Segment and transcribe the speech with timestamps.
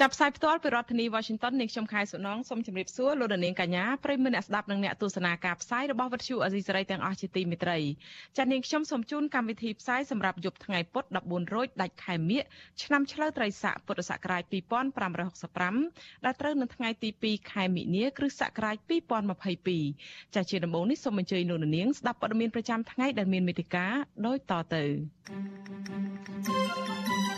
[0.00, 7.78] ចាប់ផ្សាយផ្ទាល់ពីរដ្ឋធានី Washington នាងខ្ញុំខែសុណងសូមជម្រាបសួរលោកនាងកញ្ញាប្រិយមិត្តអ្នកស្ដាប់និងអ្នកទស្សនាការផ្សាយរបស់វិទ្យុអេស៊ីសរ៉ៃទាំងអស់ជាទីមេត្រី
[8.36, 12.42] ចា៎នាងខ្ញុំសូមជូនកម្មវិធីផ្សាយសម្រាប់យប់ថ្ងៃពុធ14រោចដាច់ខែមិញ
[12.82, 14.42] ឆ្នាំឆ្លូវត្រីស័កពុទ្ធសករាជ
[15.34, 18.76] 2565ដែលត្រូវនៅថ្ងៃទី2ខែមិនិនាគ្រិស្តសករាជ
[19.54, 23.94] 2022ចា៎ជាដំបូងនេះសូមអញ្ជើញលោកនាងស្ដាប់ព័ត៌មានប្រចាំថ្ងៃដែលមានមេតិការ
[24.26, 24.84] ដូចតទៅ
[26.46, 27.33] thank you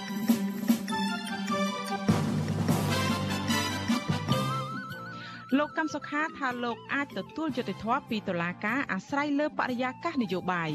[5.55, 10.71] លោកកម្មសុខាថាលោកអាចទទួលយុត្តិធម៌ពីតុលាការអាស្រ័យលើបរិយាកាសនយោបាយ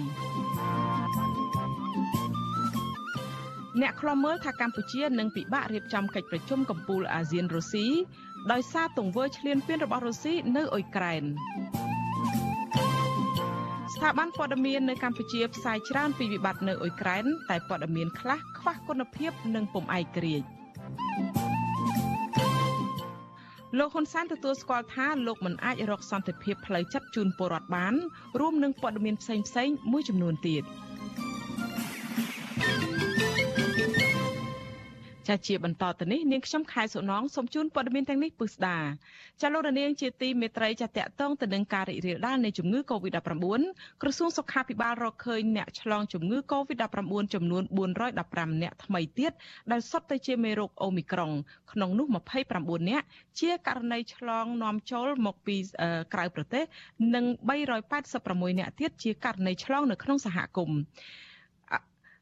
[3.81, 7.87] អ្នកខ្លំមើលថាកម្ពុជានឹងពិបាករៀបចំកិច្ចប្រជុំកំពូលអាស៊ានរុស្ស៊ី
[8.51, 11.23] ដោយសារទង្វើឈ្លានពានរបស់រុស្ស៊ីនៅអ៊ុយក្រែន
[13.93, 21.50] ស្ថាប័នព័ត៌មាននៅកម្ពុជាផ្សាយច្រើនពីវិបត្តិនៅអ៊ុយក្រែនតែព័ត៌មានខ្លះខ្វះគុណភាពនិងពុំឯករាជ្យ
[23.77, 27.93] លោកហ៊ុនសែនទទួលស្គាល់ថាលោកមិនអាចរកសន្តិភាពផ្លូវចិត្តជូនពលរដ្ឋបាន
[28.39, 30.63] រួមនឹងព័ត៌មានផ្សេងផ្សេងមួយចំនួនទៀត
[35.31, 38.77] ចាជាបន្តទៅនេះនាងខ្ញុំខែសុណងសូមជូនព័ត៌មានទាំងនេះពិស្ដា
[39.41, 43.61] ចាលោករនាងជាទីមេត្រីចាតកតងទៅនឹងការរីករាលដាលនៃជំងឺ Covid-19
[44.01, 49.31] ក្រសួងសុខាភិបាលរកឃើញអ្នកឆ្លងជំងឺ Covid-19 ចំនួន415អ្នកថ្មីទៀត
[49.71, 51.31] ដែលសុទ្ធតែជាមេរោគអូមីក្រុង
[51.71, 52.07] ក្នុងនោះ
[52.47, 53.03] 29អ្នក
[53.39, 55.55] ជាករណីឆ្លងនាំចូលមកពី
[56.13, 56.63] ក្រៅប្រទេស
[57.15, 57.25] និង
[57.91, 60.79] 386អ្នកទៀតជាករណីឆ្លងនៅក្នុងសហគមន៍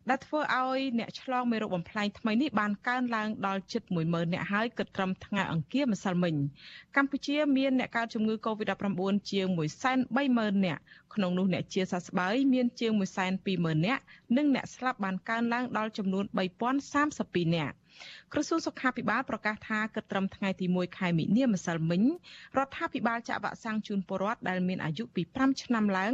[0.10, 6.36] ដែលធ្វើឲ្យអ្នកឆ្លងមេរោគបំផ្លែងថ្មីនេះបានកើនឡើងដល់ជិត10000អ្នកហើយគិតត្រឹមថ្ងៃអង្គារម្សិលមិញ
[6.96, 9.48] កម្ពុជាមានអ្នកកើតជំងឺ Covid-19 ជាង
[9.98, 10.78] 130,000អ្នក
[11.14, 12.92] ក្នុងនោះអ្នកជាសះស្បើយមានជាង
[13.40, 14.00] 120,000អ្នក
[14.38, 16.24] និងអ្នកស្លាប់បានកើនឡើងដល់ចំនួន
[16.90, 17.74] 3032អ្នក
[18.34, 22.04] ក្រសួងសុខាភិបាលប្រកាសថាគិតត្រឹមថ្ងៃទី1ខែមិនិនាម្សិលមិញ
[22.58, 26.14] រដ្ឋាភិបាលចាក់វ៉ាក់សាំងជូនពលរដ្ឋដែលមានអាយុពី5ឆ្នាំឡើង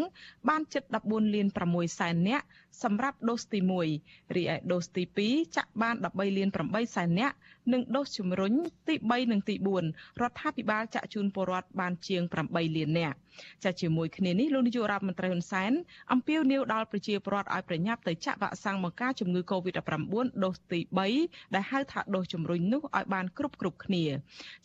[0.49, 2.45] បានជិត14លាន6សែននាក់
[2.83, 3.59] សម្រាប់ដូសទី
[3.97, 7.35] 1រីឯដូសទី2ចាក់បាន13លាន8សែននាក់
[7.73, 8.53] និងដូសជំរុញ
[8.87, 13.15] ទី3និងទី4រដ្ឋាភិបាលចាក់ជូនពលរដ្ឋបានជាង8លាននាក់
[13.63, 15.71] ចាជាមួយគ្នានេះលោកនាយករដ្ឋមន្ត្រីហ៊ុនសែន
[16.11, 20.79] អំពាវនាវដល់ប្រជាពលរដ្ឋឲ្យប្រញាប់ទៅចាក់វ៉ាក់សាំងបង្ការជំងឺ Covid-19 ដូសទី
[21.17, 24.03] 3ដែលហៅថាដូសជំរុញនោះឲ្យបានគ្រប់គ្រប់គ្នា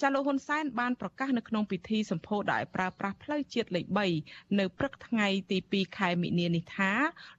[0.01, 3.87] ចាលោកហ៊ុនសែនបានប្រកាសនៅក្នុងពិធីសម្ពោធដែលប្រើប្រាស់ផ្លូវជាតិលេខ
[4.23, 6.91] 3នៅព្រឹកថ្ងៃទី2ខែមិនិនានេះថា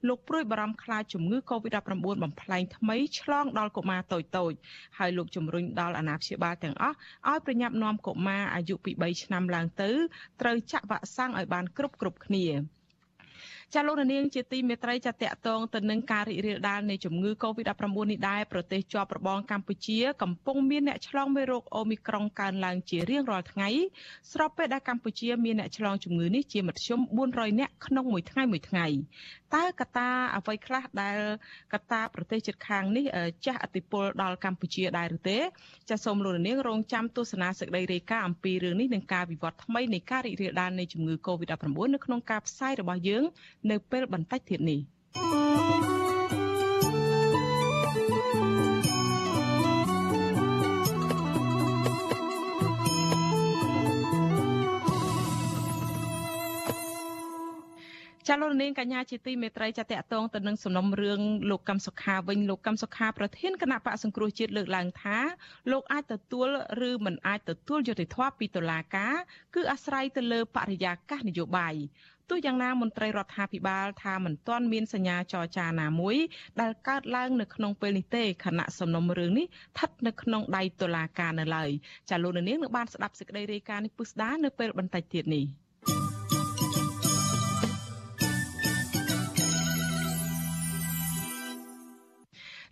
[0.07, 1.93] លោកព្រួយបារម្ភខ្លាចជំងឺ Covid-19
[2.23, 4.19] បំផ្លែងថ្មីឆ្លងដល់កុមារតូ
[4.51, 4.57] ចៗ
[4.97, 6.95] ហើយលោកជំរុញដល់អាណាព្យាបាលទាំងអស់
[7.29, 9.91] ឲ្យប្រញាប់នាំកុមារអាយុពី3ឆ្នាំឡើងទៅ
[10.41, 12.45] ត្រូវចាក់វ៉ាក់សាំងឲ្យបានគ្រប់គ្រប់គ្នា
[13.75, 23.69] ចាលោកនាងជាទីមេត្រីចាតកតងទៅនឹងការរីករាលដាលនៃជំងឺ Covid-19 នេះដែរប្រទេសជាប់របងកម្ពុជាកំពុងមានអ្នកឆ្លងមេរោគអូមីក្រុងកើនឡើងជារៀងរាល់ថ្ងៃ
[24.31, 26.99] ស្របពេលដែលកម្ពុជាមានអ្នកឆ្លងជំងឺនេះជាមធ្យម
[27.31, 28.85] 400នាក់ក្នុងមួយថ្ងៃមួយថ្ងៃ
[29.55, 31.17] តើកត្តាអ្វីខ្លះដែល
[31.73, 33.05] កត្តាប្រទេសជិតខាងនេះ
[33.45, 35.39] ចាស់អតិពលដល់កម្ពុជាដែរឬទេ
[35.89, 43.23] ចាសសូមលោកនាងរងចាំទស្សនាសេចក្តីរាយការណ៍អំពីរឿងនេះនិងការវិវត្តថ្មីនៃការរីករាលដាលនៃជំងឺ Covid-19 នៅក្នុងការផ្សាយរបស់យើង
[43.69, 44.81] នៅពេលបន្តិចទៀតនេះ
[58.27, 65.17] ចាលោកនាងកញ្ញាជាទីមេត្រីចាតកតងទៅនឹងសំណុំរឿងលោកកឹមសុខាវិញលោកកឹមសុខាប្រធានគណៈបកសង្គ្រោះជាតិលើកឡើងថា
[65.71, 66.47] លោកអាចទទួល
[66.89, 69.15] ឬមិនអាចទទួលយុត្តិធម៌ពីតុលាការ
[69.55, 71.75] គឺអាស្រ័យទៅលើបរិយាកាសនយោបាយ
[72.31, 76.17] ទោះយ៉ាងណាមន្ត្រីរដ្ឋាភិបាលថាមិនទាន់មានសញ្ញាចរចាណាមួយ
[76.61, 81.69] ដែលកើតឡើងនៅក្នុងពេលនេះទេខណៈសំណុំរឿងនេះស្ថិតនៅក្នុងដៃតុលាការនៅឡើយ
[82.09, 85.45] ចាលោកនាងនឹងបានស្ដាប់សេចក្តីរាយការណ៍នេះពុស្ដានៅពេលបន្តិចទៀតនេះ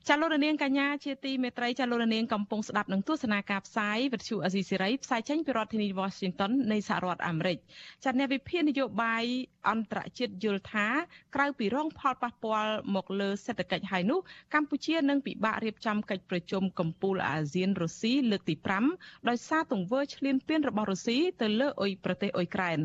[0.09, 7.57] ចចាលោករនាងកញ្ញាជាទីមេត្រីចាលោករនាងកំពុងស្ដាប់នឹងទស្សនាការផ្សាយវិទ្យុអេស៊ីស៊ីរ៉ីផ្សាយចេញពីរដ្ឋធានី Washington នៃសហរដ្ឋអាមេរិក
[8.03, 9.23] ចាអ្នកវិភាគនយោបាយ
[9.69, 10.88] អន្តរជាតិយល់ថា
[11.35, 14.19] ក្រៅពីរងផលប៉ះពាល់មកលើសេដ្ឋកិច្ចហើយនោះ
[14.53, 18.56] កម្ពុជានឹងពិបាករៀបចំកិច្ចប្រជុំកំពូលអាស៊ានរុស្ស៊ីលើកទី
[18.91, 22.79] 5ដោយសារទង្វើឈ្លានពានរបស់រុស្ស៊ីទៅលើអ៊ុយប្រទេសអ៊ុយក្រែន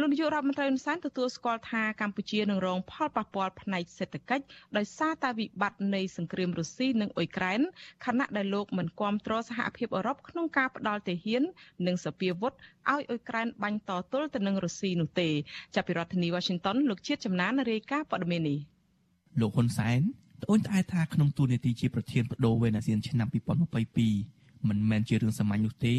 [0.00, 4.44] លោកនាយករដ្ឋមន្ត្រីហ៊ុនសែនទទួលស្គាល់ថាកម្ពុជានឹងរងផលប៉ះពាល់ផ្នែកសេដ្ឋកិច្ច
[4.76, 7.60] ដោយសារតែវិបត្តិនៃសង្គ្រាមរុស្ស៊ីនិងអ៊ុយក្រែន
[8.06, 11.42] ខណៈដែលលោកមិនគាំទ្រសហភាពអឺរ៉ុបក្នុងការផ្ដាល់ទាហាន
[11.86, 15.28] និងសពាវុធឲ្យអ៊ុយក្រែនបាញ់តទល់ទៅនឹងរុស្ស៊ីនោះទេ
[15.74, 18.58] ចាប់ពីរដ្ឋធានី Washington លោកជាតិចំណានរាយការណ៍ព័ត៌មាននេះ
[19.40, 20.00] លោកហ៊ុនសែន
[20.42, 23.28] ត្អូញត្អែថាក្នុងទូនាទីជាប្រធានបដូវវេនអាស៊ានឆ្នាំ
[23.98, 25.94] 2022មិនមែនជារឿងសាមញ្ញនោះទេ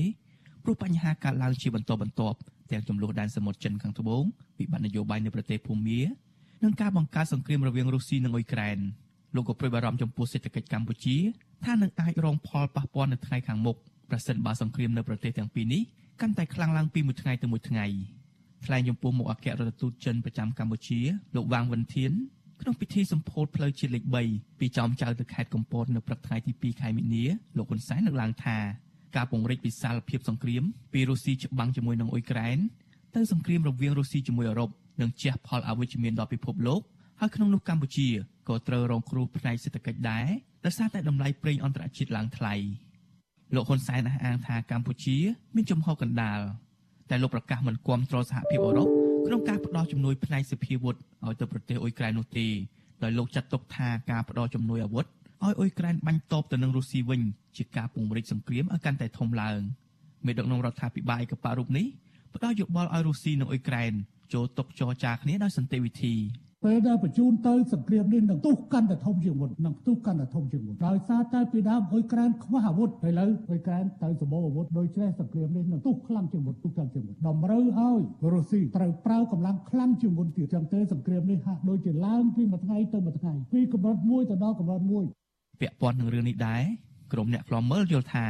[0.63, 2.39] ព្រោះបញ្ហាកើតឡើងជាបន្តបន្ទាប់
[2.71, 4.23] ទាំងចំនួនដែនសមុទ្រចិនខាងត្បូង
[4.59, 6.01] វិបត្តិនយោបាយនៅប្រទេសភូមា
[6.63, 8.77] និងការបង្កើតសង្គ្រាមរវាងរុស្ស៊ីនិងអ៊ុយក្រែន
[9.35, 11.17] លោកក៏ព្រួយបារម្ភចំពោះសេដ្ឋកិច្ចកម្ពុជា
[11.65, 13.77] ថានឹងអាចរងផលប៉ះពាល់នៅថ្ងៃខាងមុខ
[14.09, 15.81] ប្រសិនបើសង្គ្រាមនៅប្រទេសទាំងពីរនេះ
[16.21, 17.85] កាន់តែខ្លាំងឡើងពីមួយថ្ងៃទៅមួយថ្ងៃ
[18.65, 21.00] ថ្លែងចំពោះមុខអគ្គរដ្ឋទូតចិនប្រចាំកម្ពុជា
[21.35, 22.12] លោកវ៉ាងវិនធាន
[22.62, 27.25] ក្នុងពិធីសម្ពោធផ្លូវជាតិលេខ3ពីចំចៅទៅខេត្តកំពតនៅព្រឹកថ្ងៃទី2ខែមិនិនា
[27.57, 28.57] លោកហ៊ុនសែនលើកឡើងថា
[29.15, 30.63] ការពង្រីកវិសាលភាពសង្គ្រាម
[30.94, 32.57] ពីរុស្ស៊ីច្បាំងជាមួយនឹងអ៊ុយក្រែន
[33.15, 34.69] ទៅសង្គ្រាមរវាងរុស្ស៊ីជាមួយអឺរ៉ុប
[35.01, 36.81] នឹងជះផលអវិជ្ជមានដល់ពិភពលោក
[37.19, 38.07] ហើយក្នុងនោះកម្ពុជា
[38.50, 40.27] ក៏ត្រូវរងគ្រោះផ្នែកសេដ្ឋកិច្ចដែរ
[40.65, 42.53] ដោយសារតែតម្លៃប្រេងអន្តរជាតិឡើងថ្លៃ
[43.56, 45.17] លោកហ៊ុនសែនអះអាងថាកម្ពុជា
[45.56, 46.39] មានចំហកណ្ដាល
[47.09, 48.88] តែលោកប្រកាសមិនគាំទ្រសហភាពអឺរ៉ុប
[49.27, 50.95] ក្នុងការផ្តល់ជំនួយផ្នែកសភាវុធ
[51.25, 52.47] ឲ្យទៅប្រទេសអ៊ុយក្រែននោះទេ
[53.03, 55.06] ដោយលោកចាត់ទុកថាការផ្តល់ជំនួយអាវុធ
[55.44, 57.22] ឲ្យអ៊ុយក្រែនបាញ់តបទៅនឹងរុស្ស៊ីវិញ
[57.58, 59.60] ជាការពង្រីកសង្គ្រាមឲ្យកាន់តែធំឡើង
[60.26, 61.86] មេដឹកនាំរដ្ឋាភិបាលឯកបៈរូបនេះ
[62.36, 63.94] ផ្ដល់យោបល់ឲ្យរុស្ស៊ីនិងអ៊ុយក្រែន
[64.34, 66.16] ចូលតុចរចាគ្នាដោយសន្តិវិធី
[66.66, 78.02] ពេលដែលបញ្ជូនទៅសង្គ្រាមនេះនឹងទុះកាន់តែធំជាងមុននឹងទុះកាន់តែធំជាងមុនដោយសារតែពីដើមអ៊ុយក្រែនខ្វះអាវុធឥឡូវអ៊ុយក្រែនទៅសម្បូរអាវុធដោយច្រេះសង្គ្រាមនេះនឹងទុះខ្លាំងជាងមុនទុះខ្លាំងជាងមុនតម្រូវឲ្យ
[78.34, 85.06] រុស្ស៊ីត្រូវប្រើកម្លាំងខ្លាំងជាងមុនទៀតចឹងទៅសង្គ្រាមនេះហាក់ដូចជាឡើងពីមួយថ្ងៃទៅមួយថ្ងៃពីកម្រិតមួយទៅដល់កម្រិតមួយ
[85.60, 86.63] ពាក់ព័ន្ធនឹងរឿងនេះដែរ
[87.13, 88.28] ក្រុមអ្នកខ្លាំមើលយល់ថា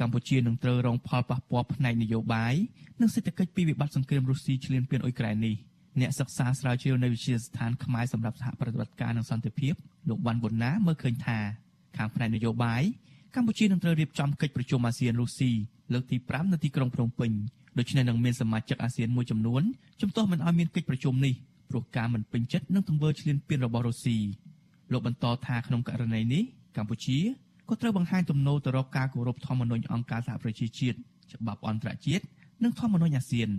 [0.00, 2.54] កម្ពុជានឹងត្រូវរងផលប៉ះពាល់ផ្នែកនយោបាយ
[3.00, 5.56] និងសេដ្ឋកិច្ចពីវិបត្តិសង្គ្រាមរុស្ស៊ីឈ្លានពានអ៊ុយក្រែននេះ
[6.00, 9.74] អ្នកសិក្សាស្រាវជ្រាវនៅវិទ្យាស្ថានខ្មែរសម្រាប់សហប្រតិបត្តិការនិងសន្តិភាព
[10.08, 11.38] លោកវ៉ាន់ប៊ុនណាមើលឃើញថា
[11.96, 12.82] ខាងផ្នែកនយោបាយ
[13.34, 15.50] កម្ពុជានឹងត្រូវរៀបចំកិច្ចប្រជុំអាស៊ានរុស្ស៊ី
[15.92, 17.32] លើកទី5នៅទីក្រុងភ្នំពេញ
[17.78, 19.62] ដូច្នេះនឹងមានសមាជិកអាស៊ានមួយចំនួន
[20.00, 21.34] ជំទាស់មិនឲ្យមានកិច្ចប្រជុំនេះ
[21.70, 24.18] ព្រោះការមិនពេញចិត្តនឹងទង្វើឈ្លានពានរបស់រុស្ស៊ី
[24.92, 26.44] លោកបន្តថាក្នុងករណីនេះ
[26.78, 27.18] កម្ពុជា
[27.68, 30.96] ក៏ត្រូវបង្ហាញទំនោរទៅរកការគោរពធម្មនុញ្ញអង្គការសហប្រជាជាតិ
[31.32, 32.24] ច្បាប់អន្តរជាតិ
[32.64, 33.50] និងធម្មនុញ្ញអាស៊ាន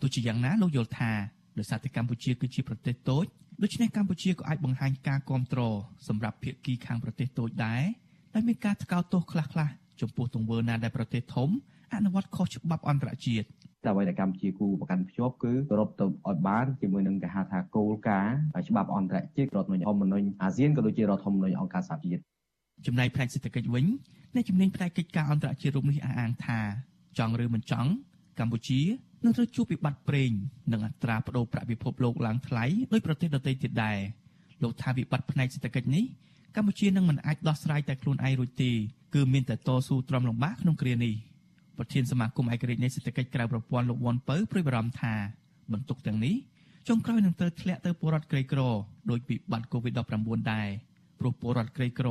[0.00, 1.12] ទោះជាយ៉ាងណាលោកយល់ថា
[1.58, 3.24] ដោយសារតែកម្ពុជាគឺជាប្រទេសតូច
[3.62, 5.74] ដូច្នេះកម្ពុជាក៏អាចបង្ហាញការគ្រប់គ្រង
[6.08, 7.82] សម្រាប់ភាគីខាងប្រទេសតូចដែរ
[8.34, 9.70] ដែលមានការថ្កោលទោសខ្លះៗ
[10.00, 11.48] ចំពោះទង្វើណាដែលប្រទេសធំ
[11.94, 13.46] អនុវត្តខុសច្បាប់អន្តរជាតិ
[13.84, 18.36] តែអ្វីដែលកម្ពុជាគូប្រកាន់ភ្ជាប់គឺគោរពទៅឲ្យបានជាមួយនឹងគេហៅថាគោលការណ៍
[18.68, 22.22] ច្បាប់អន្តរជាតិរដ្ឋធម្មនុញ្ញអាស៊ានក៏ដូចជារដ្ឋធម្មនុញ្ញអង្គការសហប្រជាជាតិ
[22.86, 23.86] ចំណែកផ្នែកសេដ្ឋកិច្ចវិញ
[24.34, 26.58] អ្នកជំនាញផ្នែកកិច្ចការអន្តរជាតិរូបនេះអះអាងថា
[27.18, 27.90] ចង់ឬមិនចង់
[28.38, 28.80] កម្ពុជា
[29.24, 30.30] នឹងត្រូវជួបវិបត្តិប្រេង
[30.72, 33.98] និងអត្រាប្តូរប្រាក់ពិភពលោកឡើងថ្លៃដោយប្រទេសដទៃទៀតដែរ
[34.62, 36.04] លោកថាវិបត្តិផ្នែកសេដ្ឋកិច្ចនេះ
[36.56, 38.70] កម្ពុជានឹងមិនអាចដោះស្រាយតែខ្លួនឯងរួចទេ
[39.14, 41.14] គឺមានតែតស៊ូទ្រាំលំបាកក្នុងគ្រានេះ
[41.78, 45.14] ប្រធានសមាគមឯករាជ្យនៃសេដ្ឋកិច្ចក្រៅប្រព័ន្ធលោកវ៉ាន់ពៅព្រួយបារម្ភថា
[45.72, 46.34] បន្ទុកទាំងនេះ
[46.88, 48.60] ចុងក្រោយនឹងត្រូវធ្លាក់ទៅពលរដ្ឋក្រីក្រ
[49.10, 50.68] ដោយវិបត្តិ COVID-19 ដែរ
[51.20, 52.08] ព្រោះពលរដ្ឋក្រីក្រ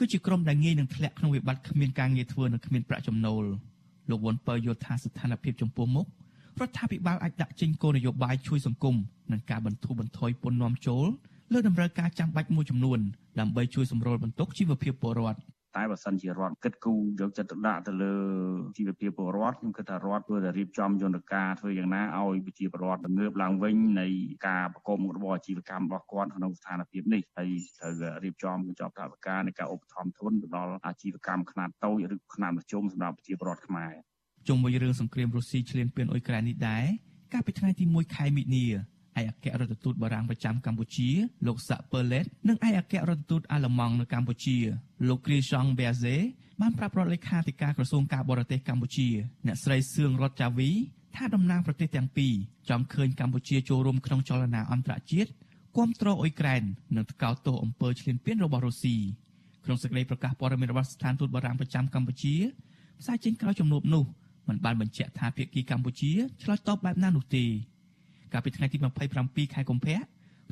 [0.00, 3.44] គឺជាក្រុមដែលងាយនឹងធ្លាក់ក្នុងវិបត្តិគ្មានការងារធ្វើនិងគ្មានប្រាក់ចំណូល
[4.10, 6.06] លោកវ៉ុនពៅយល់ថាស្ថានភាពចំពោះមុខ
[6.60, 8.96] រដ្ឋាភិបាលអាចដាក់ចេញគោលនយោបាយជួយសង្គម
[9.32, 11.06] និងការបន្ធូរបន្ថយពន្ធនាំចូល
[11.52, 12.98] លើតម្រូវការចាំបាច់មួយចំនួន
[13.40, 15.40] ដើម្បីជួយសម្រួលបន្ទុកជីវភាពពលរដ្ឋ
[15.76, 18.14] តែបើសិនជារដ្ឋគិតគូរយកចិត្តទុកដាក់ទៅលើ
[18.76, 24.06] ជីវភាពពលរដ្ឋខ្ញុំគិតថារដ្ឋគួរតែរៀបចំយន្តការធ្វើយ៉ាងណាឲ្យប្រជាពលរដ្ឋងើបឡើងវិញនៃ
[24.48, 33.92] ការប្រកបមុខរបរអាជីវកម្មរបស់គាត់ក្នុងស្ថានភាពនេះហើយត្រូវរៀបចំកញ្ចប់ថវិកានៃការឧបត្ថម្ភទុនទៅដល់អាជីវកម្មខ្នាតតូចឬខ្នាតមធ្យមសម្រាប់ប្រជាពលរដ្ឋខ្មែរ
[34.48, 36.84] ជុំវិញរឿងសង្គ្រាមរុស្ស៊ីឈ្លានពានអ៊ុយក្រែននេះដែរ
[37.32, 38.66] កាលពីថ្ងៃទី1ខែមិនិនា
[39.18, 41.08] ឯកអគ្គរដ្ឋទូតបារាំងប្រចាំកម្ពុជា
[41.46, 44.56] លោកសាក់ពឺឡេតនិងឯកអគ្គរដ្ឋទូតអាល្លឺម៉ង់នៅកម្ពុជា
[45.08, 46.16] លោកគ្រីសង់ប៊ែហ្សេ
[46.60, 49.08] បានប្រាប់រដ្ឋលេខាធិការក្រសួងការបរទេសកម្ពុជា
[49.46, 50.70] អ្នកស្រីសឿងរតចាវី
[51.16, 52.34] ថាតំណាងប្រទេសទាំងពីរ
[52.70, 55.30] ចង់ឃើញកម្ពុជាចូលរួមក្នុងចលនាអន្តរជាតិ
[55.76, 56.62] គាំទ្រអ៊ុយក្រែន
[56.96, 58.96] និងថ្កោលទោសអំពើឈ្លានពានរបស់រុស្ស៊ី
[59.64, 62.34] ក្នុងសេចក្តីប្រកាសព័ត៌មានរបស់ស្ថានទូតបារាំងប្រចាំកម្ពុជា
[63.00, 64.04] ផ្សាយចេញក្រោយជំនួបនោះ
[64.48, 66.12] មិនបានបញ្ជាក់ថាភាគីកម្ពុជា
[66.42, 67.44] ឆ្លើយតបបែបណានោះទេ
[68.32, 68.78] កាលពីថ្ងៃទី
[69.16, 69.98] 27ខែកុម្ភៈរ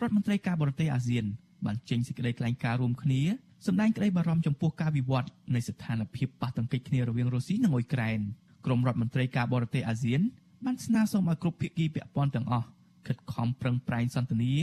[0.06, 1.24] ដ្ឋមន្ត្រីការបរទេសអាស៊ាន
[1.66, 3.22] បានចេញសេចក្តីថ្លែងការណ៍រួមគ្នា
[3.66, 8.20] សម្ដែងក្តីបារម្ភចំពោះការវិវត្តនៃស្ថានភាពប៉ះទង្គិចគ្នារវាងរុស្ស៊ីនិងអ៊ុយក្រែន
[8.66, 10.20] ក្រុមរដ្ឋមន្ត្រីការបរទេសអាស៊ាន
[10.64, 12.66] បានស្នើសុំឲ្យគ្រប់ភាគីពាក់ព័ន្ធទាំងអស់
[13.06, 14.54] ខិតខំប្រឹងប្រែងសន្ទនា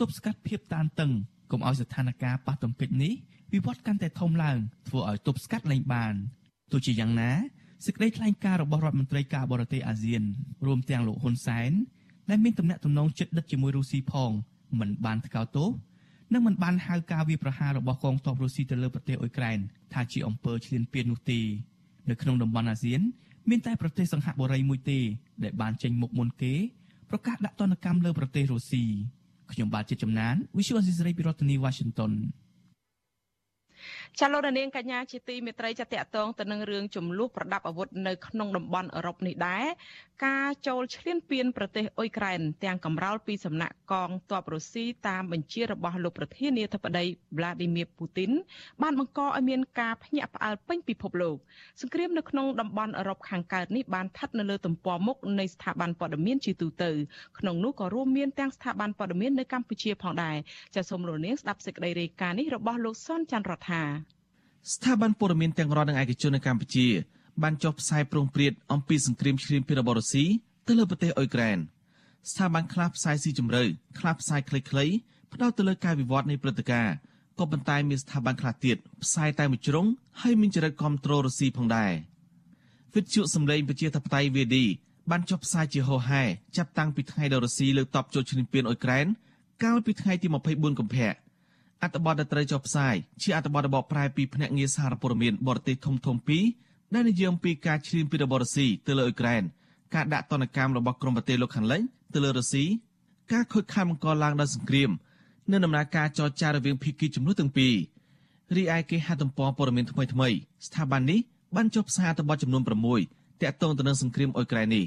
[0.00, 1.12] ទប់ស្កាត់ភាពតានតឹង
[1.50, 3.12] កុំឲ្យស្ថានភាពប៉ះទង្គិចនេះ
[3.52, 6.14] វិវត្តកាន់តែធំឡើងធ្វើឲ្យទប់ស្កាត់លែងបាន
[6.72, 7.30] ទោះជាយ៉ាងណា
[7.86, 10.22] សេចក្តីថ្លែងការណ៍របស់រដ្ឋមន្ត្រីការបរទេសអាស៊ាន
[10.66, 11.72] រួមទាំងលោកហ៊ុនសែន
[12.30, 14.30] ដែលមានទំនាក់ទំនងជិតដិតជាមួយរុស្ស៊ីផង
[14.80, 15.68] មិនបានថ្កោលទោស
[16.32, 19.58] និងមិនបានហៅការវាប្រហាររបស់កងទ័ពរុស្ស៊ីទៅលើប្រទេសអ៊ុយក្រែន
[19.92, 21.40] ថាជាអំពើឈ្លានពាននោះទេ
[22.10, 23.00] នៅក្នុងតំបន់អាស៊ាន
[23.50, 24.98] មានតែប្រទេសសង្ហបុរីមួយទេ
[25.44, 26.54] ដែលបានចេញមុខមុនគេ
[27.10, 28.84] ប្រកាសដាក់ទណ្ឌកម្មលើប្រទេសរុស្ស៊ី
[29.52, 32.12] ខ្ញុំបាទជាចំណាន Visual Assisray ពីរដ្ឋធានី Washington
[34.20, 39.64] ចាលោករនាងកញ្ញាជាទីមេត្រីចាតកតងទៅនឹងរឿងចំនួនប្រដាប់អាវុធនៅក្នុងតំបន់អឺរ៉ុបនេះដែរ
[40.26, 47.04] ការចូលឈ្លានពានប្រទេសអ៊ុយក្រែនទាំងកំរោលពីសំណាក់កងទ័ពរុស្ស៊ីតាមបញ្ជារបស់លោកប្រធានាធិបតី
[47.36, 48.30] Vladimir Putin
[48.82, 51.36] បានបង្កឲ្យមានការភ្ញាក់ផ្អើលពេញពិភពលោក
[51.80, 56.90] សង្គ្រាមនៅក្នុងតំបន់អឺរ៉ុបខាងកើតនេះបានស្ថិតនៅលើទំព័រមុខនៃស្ថាប័នព័ត៌មានជាទូទៅ
[57.38, 60.36] ក្នុងនោះក៏រួមមានទាំងស្ថាប័នព័ត៌មាននៅកម្ពុជាផងដែរ
[60.74, 63.73] ចាសសូមលោកនាងស្ដាប់សេចក្តីរាយការណ៍នេះរបស់លោកសុនច័ន្ទរដ្ឋា
[64.72, 66.86] ស្ថាប័នព័ត៌មានទាំងរដ្ឋនិងឯកជននៅកម្ពុជា
[67.42, 70.24] បានចុះផ្សាយប្រងព្រាតអំពីសង្គ្រាមឈ្លានពានរបស់រុស្ស៊ី
[70.66, 71.58] ទៅលើប្រទេសអ៊ុយក្រែន
[72.30, 73.62] ស្ថាប័នខ្លះផ្សាយស៊ីជម្រៅ
[73.98, 74.92] ខ្លះផ្សាយខ្លីៗ
[75.32, 76.94] ផ្ដោតទៅលើការវិវត្តនៃព្រឹត្តិការណ៍
[77.38, 79.86] ក៏ប៉ុន្តែមានស្ថាប័នខ្លះទៀតផ្សាយតែមួយជ្រុង
[80.20, 81.92] ហើយមានចរិតគ្រប់គ្រងរុស្ស៊ីផងដែរ
[82.94, 84.56] វិទ្យុសម្លេងប្រជាធិបតេយ្យ VD
[85.10, 86.22] បានចុះផ្សាយជាហោហែ
[86.56, 89.06] ចាប់តាំងពីថ្ងៃដែលរុស្ស៊ីលើកតបចូលឈ្លានពានអ៊ុយក្រែន
[89.62, 91.23] កាលពីថ្ងៃទី24កុម្ភៈ
[91.82, 96.44] អត្ថបទដែលត្រូវចុះផ្សាយជាអត្ថបទរបបប្រែពីភ្នាក់ងារសារព័ត៌មានបរទេសធំធំពីរ
[96.94, 99.42] ដែលនិយាយអំពីការឈ្លានពានរបស់រុស្ស៊ីទៅលើអ៊ុយក្រែន
[99.94, 101.80] ការដាក់ទណ្ឌកម្មរបស់ក្រុមប្រទេសលោកខាងលិច
[102.14, 102.64] ទៅលើរុស្ស៊ី
[103.32, 104.90] ការខូចខាតបង្កឡើងដោយសង្គ្រាម
[105.50, 107.74] និងដំណើរការចរចារវាងភាគីចំនួនទាំងពីរ
[108.56, 110.28] រីឯគេហទំព័រព័ត៌មានថ្មីថ្មី
[110.66, 111.20] ស្ថាប័ននេះ
[111.56, 112.62] បានចុះផ្សាយអត្ថបទចំនួន
[113.02, 114.84] 6តាក់ទងទៅនឹងសង្គ្រាមអ៊ុយក្រែននេះ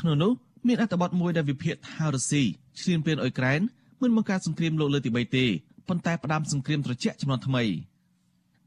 [0.00, 0.32] ក្នុងនោះ
[0.66, 2.42] មានអត្ថបទមួយដែលវិភាគថារុស្ស៊ី
[2.80, 3.60] ឈ្លានពានអ៊ុយក្រែន
[4.02, 5.46] មិនបង្កើតសង្គ្រាមលោកលើកទី3ទេ
[5.88, 7.64] ប៉ុន្តែផ្ដាំសង្គ្រាមត្រជាក់ចំនួនថ្មី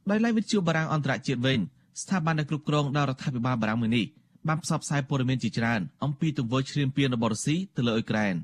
[0.09, 1.59] ដោយឡែកវិទ្យុបារាំងអន្តរជាតិវិញ
[2.01, 4.05] ស្ថាប័នដែលគ្រប់គ្រងដោយរដ្ឋាភិបាលបារាំងមួយនេះ
[4.47, 8.35] បានផ្សព្វផ្សាយព័ត៌មានជាច្រើនអំពីទង្វើឈ្លានពានរបស់រុស្ស៊ីទៅលើអ៊ុយក្រែន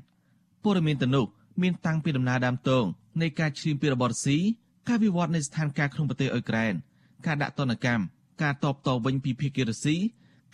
[0.64, 1.26] ព័ត៌មានទាំងនោះ
[1.62, 2.84] មានតាំងពីដំណើរដើមទង
[3.20, 4.38] នៃការឈ្លានពានរបស់រុស្ស៊ី
[4.88, 6.74] ការវិវត្តនៃស្ថានភាពក្នុងប្រទេសអ៊ុយក្រែន
[7.26, 8.04] ការដាក់ទណ្ឌកម្ម
[8.42, 9.96] ការតបតវិញពីភាគីរុស្ស៊ី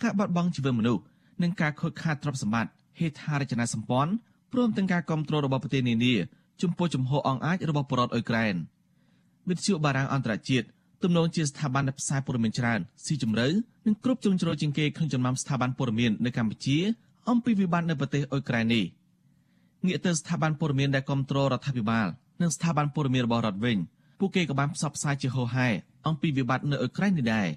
[0.03, 1.03] ការបាត់បង់ជីវិតមនុស្ស
[1.41, 4.11] និងការខូចខាតទ្រព្យសម្បត្តិហេដ្ឋារចនាសម្ព័ន្ធ
[4.53, 6.13] ព្រមទាំងការគ្រប់គ្រងរបស់ប្រទេសនានា
[6.61, 8.55] ចំពោះជំហរអង្អាចរបស់ប្រដ្ឋអ៊ុយក្រែន
[9.49, 10.67] វិទ្យុបារាំងអន្តរជាតិ
[11.03, 13.47] ទំនងជាស្ថាប័នដែលផ្សាយព័ត៌មានច្រើនស៊ីជម្រៅ
[13.85, 16.77] និងគ្រប់ជ្រុងជ្រោយជាងគេក្នុងចំណោមស្ថាប័នព័ត៌មាននៅកម្ពុជា
[17.29, 18.85] អំពីវិបត្តិនៅប្រទេសអ៊ុយក្រែននេះ
[19.85, 22.07] ងាកទៅស្ថាប័នព័ត៌មានដែលគ្រប់គ្រងរដ្ឋាភិបាល
[22.41, 23.77] និងស្ថាប័នព័ត៌មានរបស់រដ្ឋវិញ
[24.19, 25.67] ពួកគេក៏បានផ្សព្វផ្សាយជាហោហែ
[26.07, 27.47] អំពីវិបត្តិនៅអ៊ុយក្រែននេះដែរ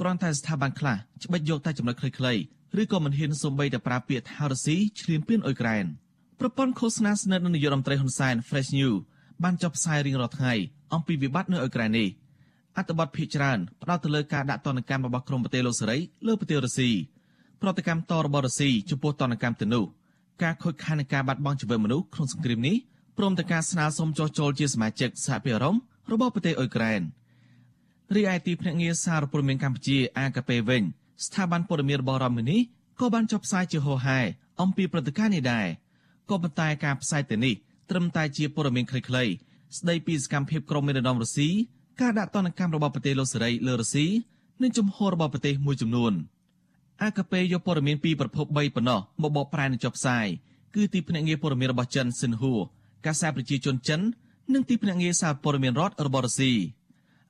[0.00, 2.40] គ្រាន់តែស្ថាប័នខ្លះច្បិចយកតែចំណុចខ្លីៗ
[2.80, 5.84] ឬក៏មិនហ៊ានសូម្បីតែប្រើពាក្យថារុស្ស៊ីឈ្លានពានអ៊ុយក្រែន។
[6.40, 8.96] ប្រព័ន្ធឃោសនាស្និទ្ធនឹងនាយករដ្ឋមន្ត្រីហ៊ុនសែន Fresh News
[9.42, 10.54] បានចុះផ្សាយរៀងរាល់ថ្ងៃ
[10.94, 12.08] អំពីវិបត្តិនៅអ៊ុយក្រែននេះ
[12.76, 16.90] អត្ថបទភាគច្រើនផ្ដោតទៅលើការដាក់ទណ្ឌកម្មរបស់ក្រមប្រទេសលោកសេរីលើប្រទេសរុស្ស៊ី
[17.62, 19.84] ប្រតិកម្មតរបស់រុស្ស៊ីចំពោះទណ្ឌកម្មទៅនោះ
[20.42, 22.76] ការខូចខាតនៃការបាត់បង់ជីវិតមនុស្សក្នុងសង្គ្រាមនេះ
[23.18, 25.74] ព្រមទាំងការស្នើសុំចុះចូលជាសមាជិកសហភាពអឺរ៉ុប
[26.12, 27.00] របស់ប្រទេសអ៊ុយក្រែន
[28.14, 30.82] រីឯទីភ្នាក់ងារសារព័ត៌មានកម្ពុជា AKP វិញ
[31.24, 32.60] ស្ថាប័នព័ត៌មានរបស់រដ្ឋមួយនេះ
[33.00, 34.18] ក៏បានចុះផ្សាយជាហោហែ
[34.60, 35.66] អំពីព្រឹត្តិការណ៍នេះដែរ
[36.30, 37.54] ក៏ប៉ុន្តែការផ្សាយទៅនេះ
[37.90, 39.30] ត្រឹមតែជាព័ត៌មានខ្លីៗ
[39.78, 41.48] ស្ដីពីសកម្មភាពក្រុមមេដឹកនាំរុស្ស៊ី
[42.00, 44.06] ការដាក់ទណ្ឌកម្មរបស់ប្រទេសលោកសេរីលើរុស្ស៊ី
[44.62, 46.12] និងជំហររបស់ប្រទេសមួយចំនួន
[47.02, 50.26] អាកាពេយកព័ត៌មានពីប្រភព3ប៉ុណ្ណោះមកបកប្រែនឹងចុះផ្សាយ
[50.74, 52.60] គឺទីភ្នាក់ងារព័ត៌មានរបស់ចិនសិនហួរ
[53.06, 54.00] កាសារប្រជាជនចិន
[54.54, 56.52] និងទីភ្នាក់ងារសារព័ត៌មានរដ្ឋរបស់រុស្ស៊ី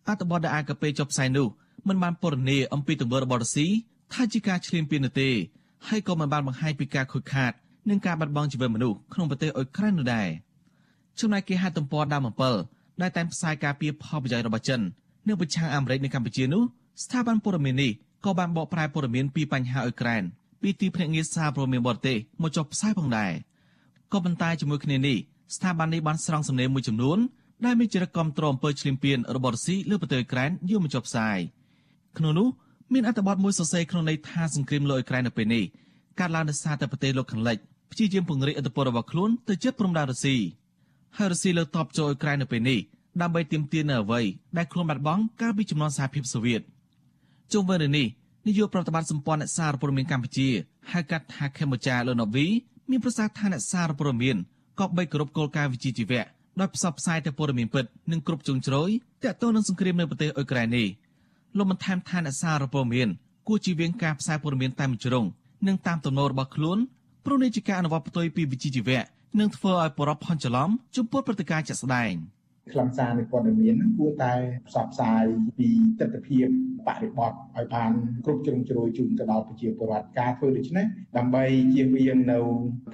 [0.09, 1.49] អត្ថបទដែលអាកាពេចុះផ្សាយនោះ
[1.88, 3.67] មិនបានពណ៌នាអំពីទង្វើរបស់រុស្ស៊ី
[4.12, 5.31] ថាជាការឈ្លានពាននោះទេ
[5.88, 7.53] ហើយក៏មិនបានបង្ហាញពីការខូចខាត
[7.88, 10.28] និងការបាត់បង់ជីវិតមនុស្សក្នុងប្រទេសអ៊ុយក្រែននោះដែរ
[11.21, 12.28] ចំណែកគេហទំព័រដើម
[12.62, 14.81] 7ដែលតែងផ្សាយការពីផលប្រយោជន៍របស់ចិន
[15.28, 16.62] នៅប្រឆាំងអាមេរិកនៅកម្ពុជានោះ
[17.05, 17.90] ស្ថាប័នព័ត៌មាននេះ
[18.25, 20.23] ក៏បានបកប្រែព័ត៌មានពីបញ្ហាអ៊ុយក្រែន
[20.61, 23.33] ពីទីភ្នាក់ងារសារព័ត៌មានបរទេសមកចុះផ្សាយផងដែរ
[24.12, 25.16] ក៏ប៉ុន្តែជាមួយគ្នានេះ
[25.55, 27.19] ស្ថាប័ននេះបានស្រង់សំណេរមួយចំនួន
[27.64, 31.38] ដែលមានចរិតគ្រប់គ្រងអំពើឈ្លានពានរបស់រុស្ស៊ីលើប្រទេសអ៊ុយក្រែនយកមកចុះផ្សាយ
[32.19, 32.49] ក្នុងនោះ
[32.93, 35.64] មានអត្ថបទមួយសរសេរក្នុងន័យថាសង្គ្រាមលើអ៊ុយក្រែននៅពេលនេះ
[36.19, 37.59] កើតឡើងដោយសារតែប្រទេសលោកខាងលិច
[37.90, 40.37] ព្យាយាមពង្រីកឥទ្ធិពលរបស់ខ្លួនទៅជិតព្រំដែនរុស្ស៊ី
[41.16, 42.78] ហើយរុស្ស៊ីលើកតបចូលអ៊ុយក្រែននៅពេលនេះ
[43.21, 44.21] ដើម្បីទាមទារនៅអ្វី
[44.57, 46.61] ដែលខ្លួនបាត់បង់កាលពីចំនួនសហភាពសូវៀត
[47.52, 48.07] ជុំវិញរឿងនេះ
[48.47, 50.49] នាយកប្រតិបត្តិសម្ព័ន្ធអ្នកសារព័ត៌មានកម្ពុជា
[50.93, 52.47] ហៅកាត់ថាខេមូចាលូណូវី
[52.90, 54.37] មានប្រសាសន៍ថាអ្នកសារព័ត៌មាន
[54.81, 56.23] ក៏បីគោរពគោលការណ៍វិជ្ជាជីវៈ
[56.61, 58.90] ដោយផ្សព្វផ្សាយតែព័ត៌មានពិតនិងគ្រប់ជ្រុងជ្រោយ
[59.23, 60.88] ទាក់ទងនឹងសង្គ្រាមនៅប្រទេសអ៊ុយក្រែននេះ
[61.57, 63.09] លោកបានថែមថាអ្នកសារព័ត៌មាន
[63.49, 65.25] គួរជៀសវាងការផ្សាយព័ត៌មានតែមួយជ្រុង
[65.66, 66.78] និងតាមទំនោររបស់ខ្លួន
[67.26, 69.00] ព្រោះនេះជាការអនុវត្តផ្ទុយពីវិជ្ជាជីវៈ
[69.40, 72.12] និងធ្វើឲ្យបរិបទផន់ច្រឡំចំពោះព្រឹត្តិការណ៍ជាក់ស្ដែង។
[72.73, 74.35] ខ្លឹមសារនៃព័ត៌មាននឹងគួរតែ
[74.68, 75.25] ផ្សព្វផ្សាយ
[75.59, 75.68] ពី
[76.00, 76.42] ទស្សនវិជ្ជា
[76.87, 77.92] បរិបទឲ្យបាន
[78.25, 82.38] គ្រប់ជ្រុងជ្រោយជូនទៅដល់ប្រជាពលរដ្ឋការធ្វើដូច្នេះដើម្បីជៀសវាងនៅ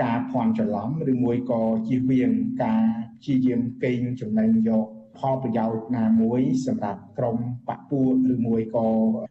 [0.02, 2.30] ការភ័ន្តច្រឡំឬមួយក៏ជៀសវាង
[2.64, 2.84] ការ
[3.20, 4.86] ព្យាយាមកេងចំណេញយក
[5.18, 7.36] ផលប្រយោជន៍ណាមួយសម្រាប់ក្រុម
[7.68, 8.88] បពុះឬមួយក៏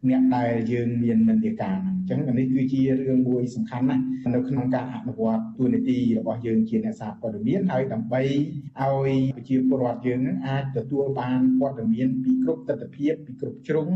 [0.09, 4.03] អ្នកដែលយើងមាននិន្នាការហ្នឹងអញ្ចឹងនេះគឺជារឿងមួយសំខាន់ណាស់
[4.35, 13.87] នៅក្នុងការអនុវត្តទួនាទីរបស់យើងជាអ្នកសារព័ត៌មានហើយដើម្បីឲ្យប្រជាពលរដ្ឋយើងនឹងអាចទទួលបានព័ត៌មានពីគ្រប់ទស្សនវិជ្ជាពីគ្រប់ជ្រុង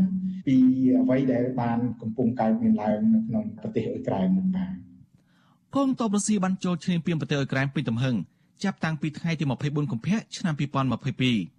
[0.46, 0.56] ពី
[1.00, 4.72] អ្វីដែលបានកំពុងកើតមានឡើងនៅក្នុងប្រទេសអ៊ុយក្រែននោះបាទ
[5.76, 8.16] កងទ័ពរុស្ស៊ីបានចូលឈ្លានពានប្រទេសអ៊ុយក្រែនពេញទំហឹង
[8.64, 11.55] ចាប់តាំងពីថ្ងៃទី24កុម្ភៈឆ្នាំ2022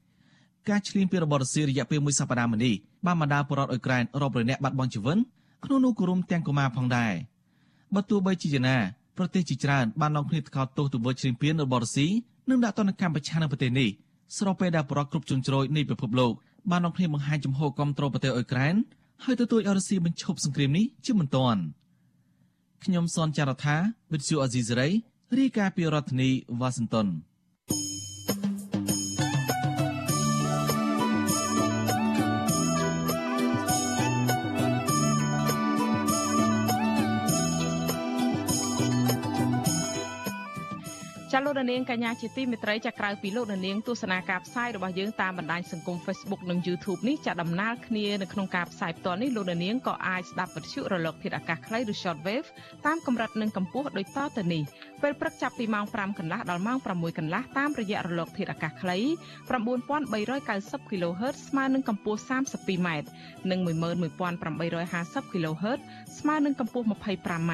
[0.69, 5.17] ការឈ្លានពានរបស់រុស្ស៊ីរយៈពេលមួយសប្តាហ៍មកនេះបានបណ្ដាលប្រជាពលរដ្ឋអ៊ុយក្រែនរាប់រយនាក់បាត់បង់ជីវិត
[5.65, 7.13] ក្នុងនោះក៏រួមទាំងកុមារផងដែរ
[7.95, 8.77] បើទោះបីជាយ៉ាងណា
[9.17, 12.07] ប្រទេសជាច្រើនបាននាំគ្នាថ្កោលទោសទៅលើឈ្លានពានរបស់រុស្ស៊ី
[12.49, 13.89] និងដាក់ទណ្ឌកម្មប្រឆាំងនឹងប្រទេសនេះ
[14.37, 16.31] ស្របពេលដែលប្រជាគ្រប់ជ្រុងជ្រោយនៃពិភពលោក
[16.71, 18.75] បាននាំគ្នាបង្ហាញចំហគាំទ្រប្រទេសអ៊ុយក្រែន
[19.23, 21.61] ហើយទទូចឲ្យរុស្ស៊ីបញ្ឈប់សង្គ្រាមនេះជាបន្ទាន់
[22.83, 23.75] ខ្ញុំសនចាររថា
[24.11, 24.89] វិទ្យុអេស៊ីសេរី
[25.37, 27.07] រាយការណ៍ពីរដ្ឋធានីវ៉ាស៊ីនតោន
[41.33, 52.47] ចាលោកនាងកញ្ញាជាទីមេត្រីចាក្រៅពីលោកនាងទស្សនាការផ្សាយរបស់យើងតាមបណ្ដាញសង្គម Facebook និង YouTube នេះចាដំណើរគ្នានៅក្នុងការផ្សាយផ្ទាល់នេះលោកនាងក៏អាចស្ដាប់វិទ្យុរលកធាតុអាកាសខ្លីឬ Shortwave
[52.85, 54.63] តាមកម្រិតនិងកម្ពស់ដូចតទៅនេះ
[55.01, 58.97] ពេលព្រឹកចាប់ពីម៉ោង5កន្លះដល់ម៉ោង6កន្លះតាមរយៈរលកធាតុអាកាសខ្លី
[59.77, 62.89] 9390 kHz ស្មើនឹងកម្ពស់ 32m
[63.51, 65.79] និង11850 kHz
[66.19, 67.53] ស្មើនឹងកម្ពស់ 25m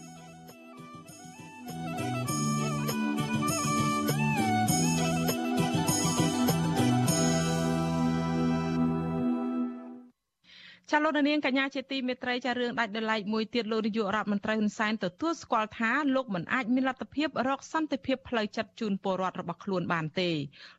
[11.03, 20.29] លោកនាងកញ្ញាជាទីមេត្រីចារឿងដាច់ដោយឡែកមួយទៀតលោកនាយករដ្ឋមន្ត្រីហ៊ុនសែនទទួលស្គាល់ថាលោកមិនអាចមានលទ្ធភាពរកសន្តិភាពផ្លូវចិត្តជូនពលរដ្ឋរបស់ខ្លួនបានទេ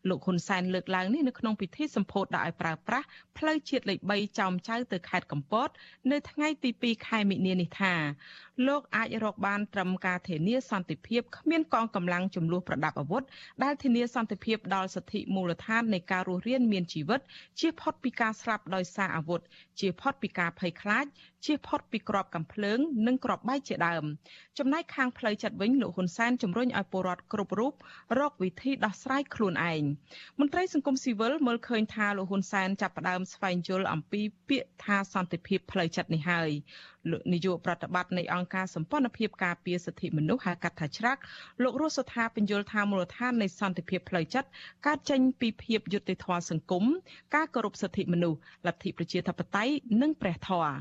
[0.08, 3.06] លោកហ៊ុនសែនលើកឡើងនេះនៅក្នុងពិធីសម្ពោធដាក់ឲ្យប្រើប្រាស់
[3.38, 5.68] ផ្លូវជាតិលេខ3ចោមចៅទៅខេត្តកំពត
[6.10, 7.94] នៅថ្ងៃទី2ខែមិនិនានេះថា
[8.66, 13.22] លោកអាចរកបានត្រឹមការធានាសន្តិភាពគ្មានកងកម្លាំងចំនួនប្រដាប់អាវុធ
[13.64, 17.20] ដែលធានាសន្តិភាពដល់សិទ្ធិមូលដ្ឋាននៃការរស់រានមានជីវិត
[17.60, 19.40] ជៀសផុតពីការស្លាប់ដោយសារអាវុធ
[19.80, 21.04] ជៀសផុតពីការភ័យខ្លាច
[21.44, 24.04] ជៀសផុតពីក្របកំភ្លើង និងក្របបែកជាដើម
[24.58, 27.72] ចំណែកខាងផ្លូវចិត្តវិញលោកហ៊ុនសែនជំរុញឲ្យពលរដ្ឋគ្រប់រូប
[28.18, 29.82] រកវិធីដោះស្រាយខ្លួនឯង
[30.38, 36.91] មន្ត្រីសង្គមស៊ីវិលមើលឃើញថាលោកហ៊ុនសែនចាប់ផ្ដើមស្វែងយល់អំពីពាក្យថាសន្តិភាពផ្លូវចិត្តនេះហើយលោក
[37.32, 41.20] នាយកប្រតិបត្តិនៃអង្គការសម្ព័ន្ធភាពការពារសិទ្ធិមនុស្សហៅកាត់ថាច្រាក់
[41.62, 44.48] លោករស់សុថាបញ្យលថាមូលដ្ឋាននៃសន្តិភាពផ្លូវចិត្ត
[44.86, 46.84] កើតចេញពីភាពយុត្តិធម៌សង្គម
[47.34, 50.74] ការគោរពសិទ្ធិមនុស្សលទ្ធិប្រជាធិបតេយ្យនិងព្រះធម៌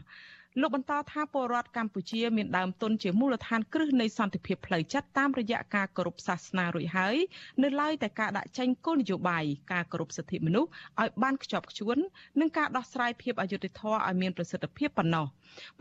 [0.59, 7.15] លោកបន្តថាពលរដ្ឋកម្ពុជាមានដើមទុនជាមូលដ្ឋានគ្រឹះនៃសន្តិភាពផ្លូវចិត្តតាមរយៈការគោរពសាសនារួចហើយ
[7.63, 10.69] នៅឡើយតែការដាក់ចេញគោលនយោបាយការគោរពសិទ្ធិមនុស្ស
[11.01, 11.97] ឲ្យបានខ្ជាប់ខ្ជួន
[12.39, 15.25] និងការដោះស្រាយភាពអយុត្តិធម៌ឲ្យមានប្រសិទ្ធភាពប៉ុណ្ណោះ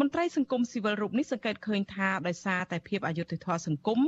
[0.01, 4.01] មន្ត្រីសង្គមស៊ីវិលរូបនេះសង្កេតឃើញថាដោយសារតែភាពអយុត្តិធម៌សង្គម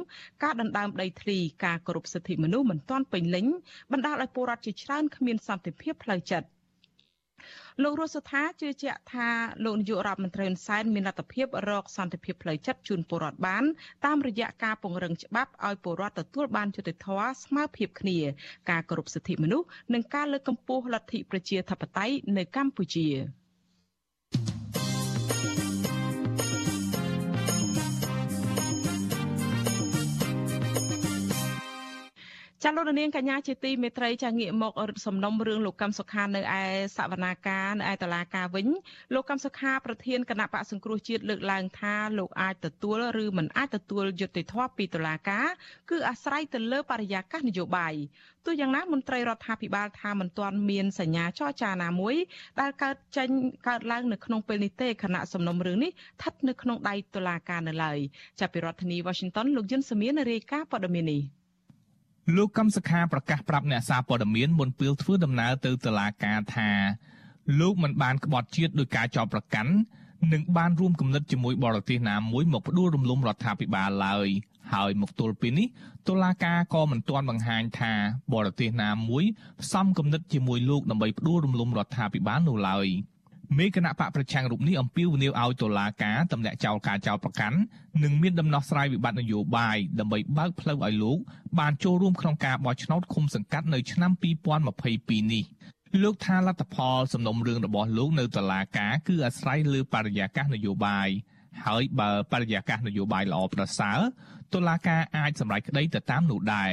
[0.43, 3.47] ការដណ្ដើមដីធ្លីការគោរពសិទ្ធិមនុស្សមិនទាន់ពេញលេញ
[3.93, 6.49] បណ្ដាលឲ្យពលរដ្ឋជាច្រើនគ្មានសន្តិភាពផ្លូវចិត្ត
[7.83, 9.29] លោករស់សុថាជឿជាក់ថា
[9.65, 13.65] លោកនាយករដ្ឋមន្ត្រីហ៊ុនសែនមានលទ្ធភាពរកសន្តិភាពផ្លូវចិត្តជូនពលរដ្ឋបាន
[14.05, 18.19] តាមរយៈការពង្រឹងច្បាប់ឲ្យពលរដ្ឋទទួលបានយុត្តិធម៌ស្មើភាពគ្នា
[18.71, 23.09] ការគោរពសិទ្ធិមនុស្សនិងការលើកកម្ពស់លទ្ធិប្រជាធិបតេយ្យនៅកម្ពុជា។
[32.65, 36.63] ចាលោកនាងកញ្ញាជាទីមេត្រីចាងាកមករឹតសំណុំរឿងលោកកឹមសុខានៅឯ
[36.97, 38.69] សវនាការនៅឯតឡាការវិញ
[39.15, 45.47] លោកកឹមសុខាប្រធានគណៈបកសង្គ្រោះជាតិលើកឡើងថាលោកអាចទទួលឬមិនអាចទទួលយុត្តិធម៌ពីតឡាការ
[45.91, 47.95] គឺអាស្រ័យទៅលើបរិយាកាសនយោបាយ
[48.45, 52.17] ទោះយ៉ាងណាមន្ត្រីរដ្ឋាភិបាលថាមិនទាន់មានសញ្ញាចរចាណាមួយ
[52.61, 53.29] ដែលកើតចេញ
[53.69, 57.99] កើតឡើងនៅក្នុងពេលនេះទេគណៈសំណុំរឿងនេះស្ថិតនៅក្នុងដៃតុលាការនៅឡើយ
[58.41, 61.42] ចាប់ពីរដ្ឋធានី Washington លោកយុនសមៀនរាយការណ៍ព័ត៌មាននេះ
[62.37, 66.71] លោកកំសខាប្រកាសប្រាប់អ្នកសារព័ត៌មានមុនពេលធ្វើដំណើរទៅតុលាការថា
[67.61, 69.73] លោកមិនបានក្បត់ជាតិដោយការចោទប្រកាន់
[70.33, 74.29] និងបានរួមគំនិតជាមួយបរទេសណាមួយមកផ្ដួលរំលំរដ្ឋាភិបាលឡើយ
[74.73, 75.67] ហើយមកទល់ពេលនេះ
[76.09, 77.93] តុលាការក៏មិនទាន់បង្ហាញថា
[78.35, 79.25] បរទេសណាមួយ
[79.61, 82.89] ផ្សំគំនិតជាមួយលោកដើម្បីផ្ដួលរំលំរដ្ឋាភិបាលនោះឡើយ
[83.59, 87.59] មេគណៈបកប្រឆាំងរូបនេះអំពាវនាវឲ្យតុលាការទម្លាក់ចោលការចោទប្រកាន់
[88.03, 91.19] និងមានដំណោះស្រាយវិបត្តិនយោបាយដើម្បីបើកផ្លូវឲ្យលោក
[91.59, 94.13] បានចូលរួមក្នុងការបោះឆ្នោតឃុំសង្កាត់នៅឆ្នាំ
[94.73, 95.45] 2022នេះ
[96.03, 101.09] លោកថាលទ្ធផលសំណុំរឿងរបស់លោកនៅតុលាការគឺអាស្រ័យលើបរិយាកាសនយោបាយ
[101.67, 104.01] ហើយបើបរិយាកាសនយោបាយល្អប្រសើរ
[104.55, 106.73] តុលាការអាចសម្រេចក្តីទៅតាមនោះដែរ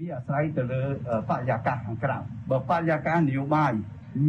[0.00, 0.82] វាអាស្រ័យទៅលើ
[1.30, 2.18] បរិយាកាសខាងក្រៅ
[2.50, 3.72] បើបរិយាកាសនយោបាយ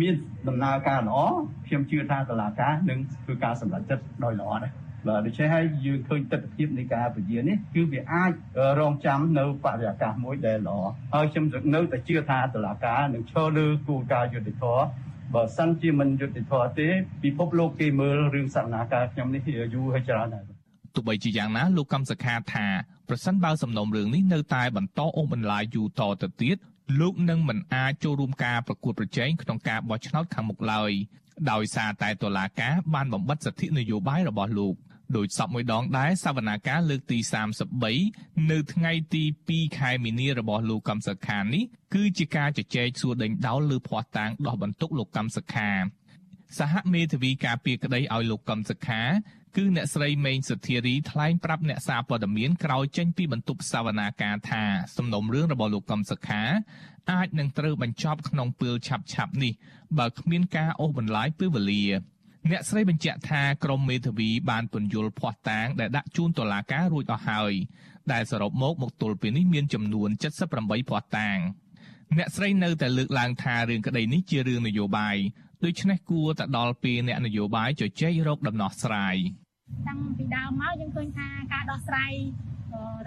[0.02, 0.16] មាន
[0.48, 1.20] ដំណើរការល្អ
[1.68, 4.72] ខ្ញុំជឿថាតុលាការនឹងធ្វើការសម្រេចចិត្តដោយល្អដែរ
[5.08, 8.32] បាទដូច្នេះហើយយើងឃើញទស្សនវិជ្ជានៃការពជានេះគឺវាអាច
[8.80, 10.80] រងចាំនៅបរិយាកាសមួយដែលល្អ
[11.14, 11.46] ហើយខ្ញុំ
[11.76, 14.86] នៅតែជឿថាតុលាការនឹងឈរលើគោលការណ៍យុត្តិធម៌
[15.34, 16.88] បើសិនជាមិនយុត្តិធម៌ទេ
[17.24, 19.42] ពិភពលោកគេមើលរឿងសកម្មភាពខ្ញុំនេះ
[19.74, 20.46] យូរហើយច្រើនហើយ
[20.96, 22.66] ទោះបីជាយ៉ាងណាលោកកំសខាថា
[23.10, 26.58] ប្រសិនបើសំណុំរឿងនេះនៅតែបន្តអូសបន្លាយយូរតទៅទៀត
[27.00, 30.92] លោកនឹងមិនអាចចូលរួមការប្រកួតប្រជែងក្នុងការបោះឆ្នោតខាងមុខឡើយ
[31.52, 34.76] ដោយសារតែតុលាការបានបំបិទសិទ្ធិនយោបាយរបស់លោក
[35.18, 37.18] ដោយសពមួយដងដែរសវនាការលើកទី
[37.84, 45.70] 33នៅថ្ងៃទី2ខែមីនារបស់លោកកំសខានេះគឺជាការជជែកសួរដេញដោលលើភ័ស្តុតាងដោះបន្ទុកលោកកំសខា
[46.60, 49.02] សហមេធាវីការពារក្តីឲ្យលោកកំសខា
[49.58, 54.64] គឺអ្នកស្រីមេងសុធារីថ្លែងប្រាប់អ្នកសារព័ត៌មានក្រោយចេញពីបន្ទប់សវនាការថា
[54.98, 56.42] សំណុំរឿងរបស់លោកកំសខា
[57.12, 59.54] អាចនឹងត្រូវបញ្ចប់ក្នុងពេលឆាប់ឆាប់នេះ
[59.98, 61.86] បើគ្មានការអូសបន្លាយពេលវេលា
[62.52, 67.54] អ្នកស្រីបញ្ជាក់ថាក្រមមេធាវីបានពន្យល់ភ័ស្តុតាងដែលដាក់ជូនតុលាការរួចអស់ហើយ
[68.12, 70.10] ដែលសរុបមកមកទល់ពេលនេះមានចំនួន
[70.50, 71.38] 78ភ័ស្តុតាង
[72.18, 75.18] អ្នកស្រីនៅតែលើកឡើងថារឿងក្តីនេះជារឿងនយោបាយ
[75.64, 79.18] ដូច្នេះគួរតែដល់ពេលអ្នកនយោបាយជជែករកដំណោះស្រាយ
[79.88, 82.14] តាំងពីដើមមកយើងឃើញថាការដោះស្រាយ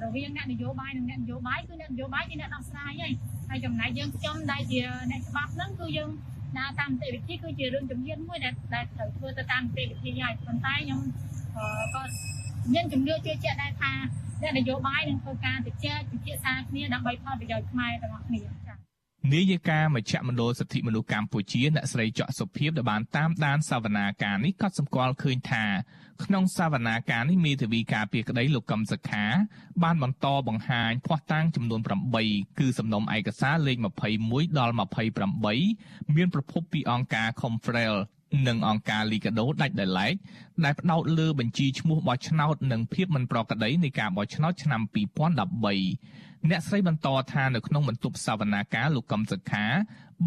[0.02, 3.12] រវាងអ្នកនយោបាយនិងអ្នកនយោបាយគឺអ្នកនយោបាយជាអ្នកដោះស្រាយហើយ
[3.48, 6.10] ហើយចំណែកយើងខ្ញុំដែលជាអ្នកច្បាប់ហ្នឹងគឺយើង
[6.58, 11.00] ដើរតាមនីតិវិធីគឺជារឿងជំនាញមួយដែលដែលត្រូវធ្វើទៅតាមនីតិវិធីហើយប៉ុន្តែខ្ញុំ
[11.94, 12.02] ក៏
[12.72, 13.92] មានជំនឿជឿជាក់ដែរថា
[14.42, 18.76] អ្នកនយោបាយនឹងធ្វើការជជែកពិភាក្សាគ្នាដើម្បីផលប្រយោជន៍ខ្មែរទាំងអស់គ្នាចា៎
[19.32, 25.64] នាយិកាមជ្ឈមណ្ឌលសិទ្ធិមនុស្សកម្ពុជាអ្នកស្រីច័កសុភីដែលបានតាមដានសវនាការនេះក៏សម្គាល់ឃើញថា
[26.24, 29.24] ក្នុងសវនាការនេះមេធាវីការពារក្តីលោកកឹមសុខា
[29.82, 31.80] បានបន្តបង្ហាញភ័ស្តុតាងចំនួន
[32.18, 33.76] 8គឺសំណុំឯកសារលេខ
[34.18, 34.74] 21ដល់
[35.44, 37.94] 28មានប្រភពពីអង្គការ Confrel
[38.46, 40.14] និងអង្គការ Liga do ដាច់ដោយឡែក
[40.64, 49.64] ដែលផ្ដោតលើបញ្ជីឈ្មោះបោះឆ្នោតនិងភាពមិនប្រក្រតីនៃការបោះឆ្នោតឆ្នាំ2013អ្នកស្រីបន្តថានៅក្នុងបន្ទប់សវនាការលោកកឹមសុខា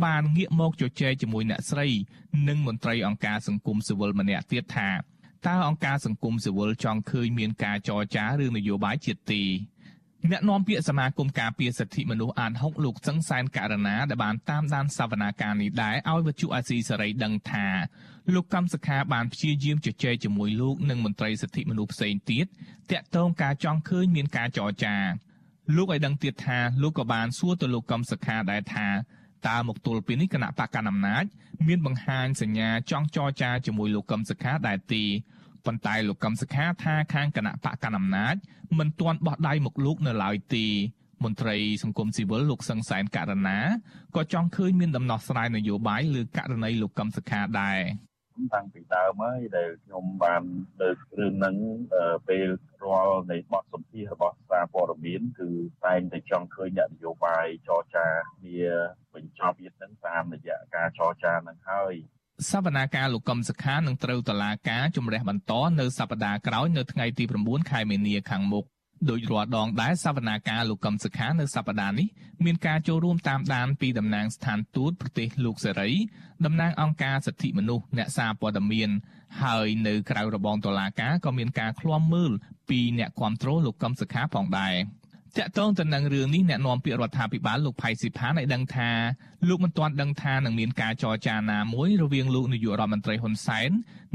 [0.03, 1.87] បានងាកមកជជែកជាមួយអ្នកស្រី
[2.47, 4.89] និងមន្ត្រីអង្គការសង្គមស៊ីវិលម្នាក់ទៀតថា
[5.47, 9.43] តើអង្គការសង្គមស៊ីវិលចង់ឃើញមានការចរចារឿងនយោបាយជាតិទេ
[10.31, 17.67] អ្នកនាំពាក្យសមាគមការពារសិទ្ធិមនុស្សអាន6លោកសឹងសែនករណាដែលបានតាមដានសវនាការនេះដែរឲ្យវិទ្យុអាស៊ីសេរីដឹងថា
[18.33, 22.45] លោកកម្មសខាបានព្យាយាមជជែកជាមួយលោកនិងមន្ត្រីសិទ្ធិមនុស្សផ្សេងទៀត
[22.91, 24.95] តាក់ទងការចង់ឃើញមានការចរចា
[25.75, 28.87] លោកឲ្យដឹងទៀតថាលោកក៏បានសួរទៅលោកកម្មសខាដែរថា
[29.47, 31.25] តើមកទល់ពេលនេះគណៈបកកណ្ដាលអំណាច
[31.67, 35.03] មានបង្ហាញសញ្ញាចង់ចរចាជាមួយលោកកឹមសុខាដែរទេ
[35.65, 38.35] ប៉ុន្តែលោកកឹមសុខាថាខាងគណៈបកកណ្ដាលអំណាច
[38.79, 40.65] មិនទាន់បោះដៃមកលោកនៅឡើយទេ
[41.23, 43.59] មន្ត្រីសង្គមស៊ីវិលលោកសឹងសែនករណា
[44.15, 47.79] ក៏ចង់ឃើញមានដំណោះស្រាយនយោបាយលើករណីលោកកឹមសុខាដែរ
[48.53, 50.43] តាំងពីដើមហើយដែលខ្ញុំបាន
[50.81, 51.55] លើករឿងហ្នឹង
[52.29, 52.47] ពេល
[52.83, 55.49] រាល់នៃបទសម្ភាសរបស់សារព័ត៌មានគឺ
[55.85, 58.59] តែងតែចង់ឃើញអ្នកនយោបាយចរចាគ្នា
[59.13, 61.93] បញ្ចប់វាហ្នឹងតាមរយៈការចរចាហ្នឹងហើយ
[62.49, 68.65] សវនាការលោកកឹមសុខានឹងត្រូវតឡាការជំរះបន្តនៅសប្តាហ៍ក្រោយនៅថ្ងៃទី9ខែមេនាខាងមុខ
[69.09, 72.07] ដោយរាល់ដងដែរសវនាការលោកកឹមសុខានៅសប្តាហ៍នេះ
[72.45, 75.91] មានការចូលរួមតាមដានពីតំណាងស្ថានទូតប្រទេសលោកសេរី
[76.45, 78.89] តំណាងអង្គការសិទ្ធិមនុស្សអ្នកសារព័ត៌មាន
[79.43, 82.31] ហើយនៅក្រៅរបងតុលាការក៏មានការឃ្លាំមើល
[82.69, 84.75] ពីអ្នកគ្រប់គ្រងលោកកឹមសុខាផងដែរ
[85.37, 88.89] តាក់ទងទៅនឹងរឿងនេះអ្នកនាំពាក្យរដ្ឋាភិបាលលោកផៃស៊ីផានឲ្យដឹងថា
[89.47, 93.69] លោកមិនទាន់ដឹងថានឹងមានការចរចាណាមួយរវាងលោកនាយករដ្ឋមន្ត្រីហ៊ុនសែន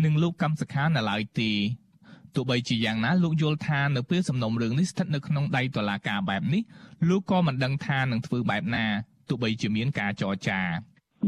[0.04, 1.52] និងលោកកឹមសុខានៅឡើយទេ
[2.36, 6.62] ទោះបីជាយ៉ាងណាលោកយល់ថានៅពេលសំណុំរឿងនេះស្ថិតនៅក្នុងដៃតុលាការបែបនេះ
[7.08, 8.86] លោកក៏មិនដឹងថានឹងធ្វើបែបណា
[9.28, 10.60] ទោះបីជាមានការចរចា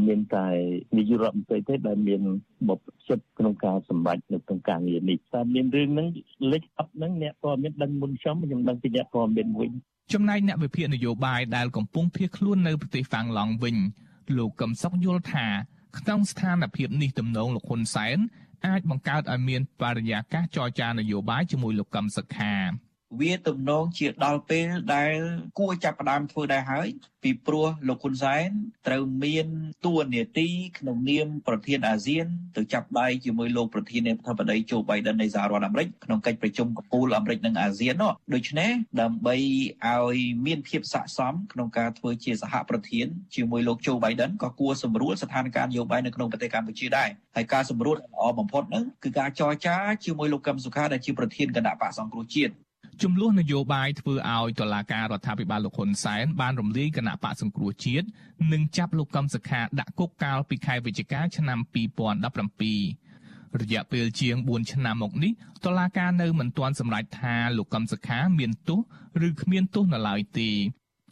[0.07, 0.49] មានតែ
[0.97, 2.21] នាយករដ្ឋមន្ត្រីទេដែលមាន
[2.69, 6.09] បបសិទ្ធក្នុងការសម្រេចនៅក្នុងការងារនេះតែមានរឿងហ្នឹង
[6.53, 9.67] លេខអប់ហ្នឹងអ្នកព័ត៌មានដឹងមុនខ្ញុំខ្ញុំដឹងពីអ្នកព័ត៌មានមួយ
[10.13, 13.77] ចំណែកអ្នកវិភាគនយោបាយដែលកំពុងភៀសខ្លួននៅប្រទេសហ្វាំងឡង់វិញ
[14.39, 15.47] លោកកឹមសុខយល់ថា
[15.99, 18.19] ក្នុងស្ថានភាពនេះទំនងលោកហ៊ុនសែន
[18.67, 22.57] អាចបង្កើតឲ្យមានបរិយាកាសចរចានយោបាយជាមួយលោកកឹមសុខា
[23.20, 25.16] វាទំនងជាដល់ពេលដែល
[25.60, 26.88] គួរចាប់ផ្ដើមធ្វើដែរហើយ
[27.24, 28.50] ពីព្រោះលោកហ៊ុនសែន
[28.88, 29.48] ត្រូវមាន
[29.86, 32.26] តួនាទីក្នុងនាមប្រធានអាស៊ាន
[32.58, 39.36] ទៅចាប់ដៃជាមួយលោកប្រធានាធិបតីโจ Biden នៃសហរដ្ឋអាមេរិកក្នុងកិច្ចប្រជុំកំពូលអាមេរិកនិងអាស៊ាននោះដូច្នេះដើម្បី
[39.88, 52.54] ឲ្យមានភាពស័ក្តិសមក្នុងការធ្វើជាសហប្រធានជាមួយលោកโจ Biden ក៏គួរសម្រួលស្ថានភាពនយោបាយនៅក្នុងប្រទេសកម្ពុជាដែរហើយការសម្រួលល្អបំផុតនោះគឺការចរចាជាមួយលោកកឹមសុខាដែលជាប្រធានគណៈបកសង្គ្រោះជាតិ
[53.03, 58.07] ចំនួននយោបាយធ្វើឲ្យតុលាការរដ្ឋាភិបាលលោកហ៊ុនសែនបានរំលាយគណៈបកសង្គ្រោះជាតិ
[58.53, 61.59] និងចាប់លោកកឹមសុខាដាក់គុកកាលពីខែវិច្ឆិកាឆ្នាំ
[62.35, 65.33] 2017រយៈពេលជាង4ឆ្នាំមកនេះ
[65.65, 68.81] តុលាការនៅមិនទាន់សម្រេចថាលោកកឹមសុខាមានទោស
[69.27, 70.51] ឬគ្មានទោសនៅឡើយទេ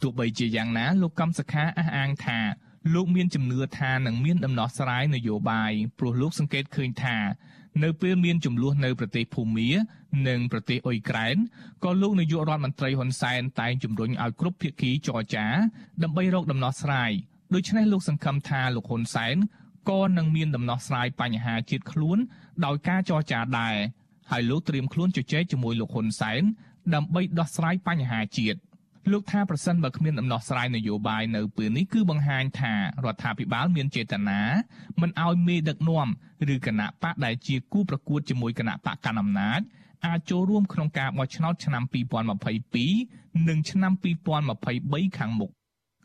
[0.01, 2.39] ទោះបីជាយ៉ាងណាលោកកឹមសុខាអះអាងថា
[2.93, 7.17] លោកមានជំនឿថានឹងមានដំណោះស្រាយនយោបាយព្រោះលោកសង្កេតឃើញថា
[7.83, 9.69] នៅពេលមានចំនួននៅប្រទេសភូមា
[10.27, 11.35] និងប្រទេសអ៊ុយក្រែន
[11.83, 15.45] ក៏លោកនាយករដ្ឋមន្ត្រីហ៊ុនសែនតែងជំរុញឲ្យគ្រប់ភាគីចរចា
[16.03, 17.11] ដើម្បីរកដំណោះស្រាយ
[17.53, 19.35] ដូច្នេះលោកសង្ឃឹមថាលោកហ៊ុនសែន
[19.89, 22.17] ក៏នឹងមានដំណោះស្រាយបញ្ហាជាតិខ្លួន
[22.65, 23.75] ដោយការចរចាដែរ
[24.31, 26.41] ហើយលោកត្រៀមខ្លួនជជែកជាមួយលោកហ៊ុនសែន
[26.93, 28.59] ដើម្បីដោះស្រាយបញ្ហាជាតិ
[29.11, 32.73] លោកថាប្រសិនបើគ្មានដំណោះស្រាយនយោបាយនៅពេលនេះគឺបង្ហាញថា
[33.05, 34.41] រដ្ឋាភិបាលមានចេតនា
[35.01, 36.07] មិនឲ្យមេដឹកនាំ
[36.53, 39.61] ឬគណៈបកដែលជាគូប្រកួតជាមួយគណៈបកកណ្ដាលអំណាច
[40.05, 41.83] អាចចូលរួមក្នុងការបោះឆ្នោតឆ្នាំ
[42.85, 43.93] 2022និងឆ្នាំ
[44.55, 45.51] 2023ខាងមុខ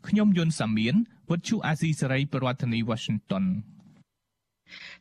[0.07, 0.95] ខ្ញុំយុនសាមៀន
[1.29, 3.45] វុទ្ធុអាស៊ីសេរីប្រធានាធិបតី Washington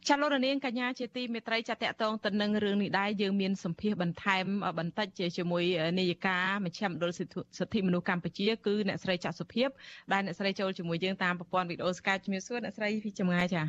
[0.09, 4.44] ចាលោករនាងកញ្ញាជាទីមេត្រីចាតកតងទៅនឹងរឿងនេះដែរយើងមានសម្ភារបន្ថែម
[4.79, 5.64] បន្តិចជាមួយ
[5.98, 9.68] នាយិកាមជ្ឈមណ្ឌលសិទ្ធិមនុស្សកម្ពុជាគឺអ្នកស្រីចាក់សុភាព
[10.12, 13.62] ដែលអ្នកស្រីចូលជាមួយយើងតាមប្រព័ន្ធវីដេអូ Skype ជំរាបសួរអ្នកស្រីពីចម្ងាយចា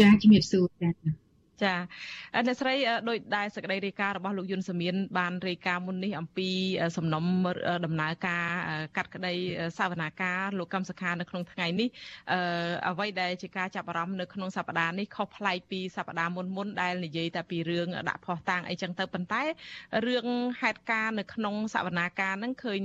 [0.00, 1.27] ចាជំរាបសួរចា
[1.64, 1.74] ចា
[2.46, 2.74] អ្នកស្រី
[3.08, 6.48] ដោយដែលសក្តីរាយការណ៍របស់លោកយុនសមៀនបានរាយការណ៍មុននេះអំពី
[6.96, 7.24] សំណុំ
[7.84, 8.44] ដំណើរការ
[8.96, 9.34] កាត់ក្តី
[9.78, 11.88] សវនាការលោកកម្មសខានៅក្នុងថ្ងៃនេះ
[12.88, 19.42] អ្វីដែលជាការចាប់អារម្មណ៍នៅក្នុងសប្តាហ៍នេះខុសប្លែកពីសប្តាហ៍មុនមុនដែលនិយាយតែពីរឿងដាក់ផោះតាំងអីចឹងទៅប៉ុន្តែ
[20.06, 20.26] រឿង
[20.60, 22.80] ហេតុការណ៍នៅក្នុងសវនាការហ្នឹងឃើញ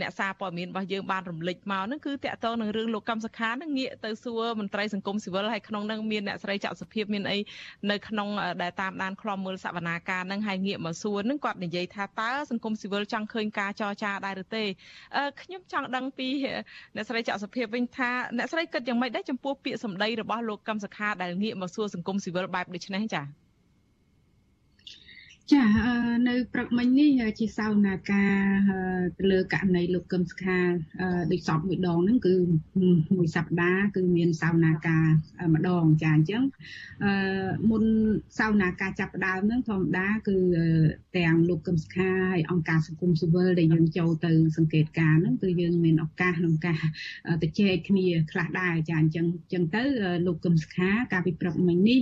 [0.00, 7.38] អ្នកសារព័ត៌មានរបស់យើងបានរំលេចមកហ្នឹងគឺតកតងនឹងរឿងលោកកម្មសខាហ្នឹងងាកទៅសួរមន្ត្រីសង្គមស៊ីវិលហើយក្នុងហ្នឹងមានអ្នកស្រីចាក់សុភាពមានអី
[7.90, 8.28] នៅក្នុង
[8.62, 14.64] ដែលតាមដានខ្លំមើលសវនាការនឹងហើយងាកមកសួរនឹងគាត់និយាយថាតើសង្គមស៊ីវិលចង់ឃើញការចរចាដែរឬទេ
[15.42, 16.28] ខ្ញុំចង់ដឹងពី
[16.94, 23.49] អ្នកស្រីច័កសុភាពវិញថាអ្នកស្រីគិតយ៉ាងម៉េចដែរចំពោះពាក្យសម្ដីរបស់លោកកឹមសុខាដែលងាកមកសួរសង្គមស៊ីវិលបែបដូចនេះចា៎
[25.52, 25.64] ចា
[26.28, 28.34] នៅព្រឹកមិញនេះជាសវនាការ
[29.18, 30.58] ទៅលើករណីលោកកឹមសុខា
[31.32, 32.34] ដូចសពមួយដងហ្នឹងគឺ
[33.16, 35.06] មួយសប្តាហ៍គឺមានសវនាការ
[35.54, 36.42] ម្ដងចាអញ្ចឹង
[37.04, 37.12] អឺ
[37.70, 37.84] មុន
[38.38, 40.36] សវនាការចាប់ផ្ដើមហ្នឹងធម្មតាគឺ
[41.18, 46.82] ទាំងលោកកឹមសុខាហើយអង្គការសង្គមស៊ីវិលដែលយើងចូលទៅសង្កេតការណ៍ហ្នឹងគឺយើងមានឱកាសក្នុងការ
[47.42, 49.82] ទៅជែកគ្នាខ្លះដែរចាអញ្ចឹងអញ្ចឹងទៅ
[50.26, 52.00] លោកកឹមសុខាកាលពីព្រឹកមិញនេះ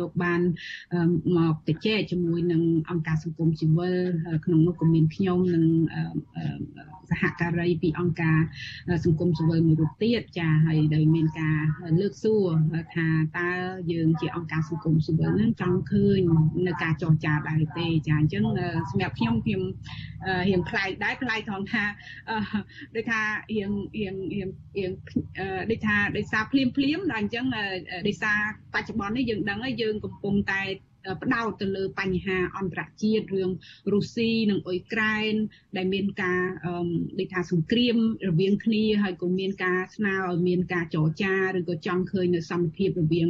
[0.00, 0.40] លោកបាន
[1.38, 3.96] មកទៅជែកជាមួយនឹងអង្គការសង្គមស៊ីវិល
[4.44, 5.64] ក្នុងនោះក៏មានខ្ញុំនិង
[7.10, 8.38] សហការីពីអង្គការ
[9.04, 11.58] សង្គមស៊ីវិលមួយរូបទៀតចាហើយដោយមានការ
[12.00, 12.44] លើកសួរ
[12.94, 13.06] ថា
[13.38, 13.50] តើ
[13.92, 16.20] យើងជាអង្គការសង្គមស៊ីវិលហ្នឹងចង់ឃើញ
[16.66, 18.44] នៅការចរចាដែរទេចាអញ្ចឹង
[18.90, 19.62] សម្រាប់ខ្ញុំខ្ញុំ
[20.48, 21.84] រៀងប្លែកដែរប្លែកត្រង់ថា
[22.96, 23.20] ដូចថា
[23.54, 24.92] រៀងរៀងរៀងរៀង
[25.70, 27.44] ដូចថាដោយសារភ្លាមភ្លាមដល់អញ្ចឹង
[28.08, 28.38] ដោយសារ
[28.74, 30.62] បច្ចុប្បន្ននេះយើងដឹងហើយយើងកំពុងតែ
[31.22, 33.50] ផ្ដោតទៅលើបញ្ហាអន្តរជាតិរឿង
[33.92, 35.34] រុស្ស៊ីនិងអ៊ុយក្រែន
[35.76, 36.42] ដែលមានការ
[37.18, 37.96] ដូចថាសង្គ្រាម
[38.28, 43.28] រវាងគ្នាហើយក៏មានការស្នើឲ្យមានការចរចាឬក៏ចង់ឃើញនៅសន្តិភាពរវាង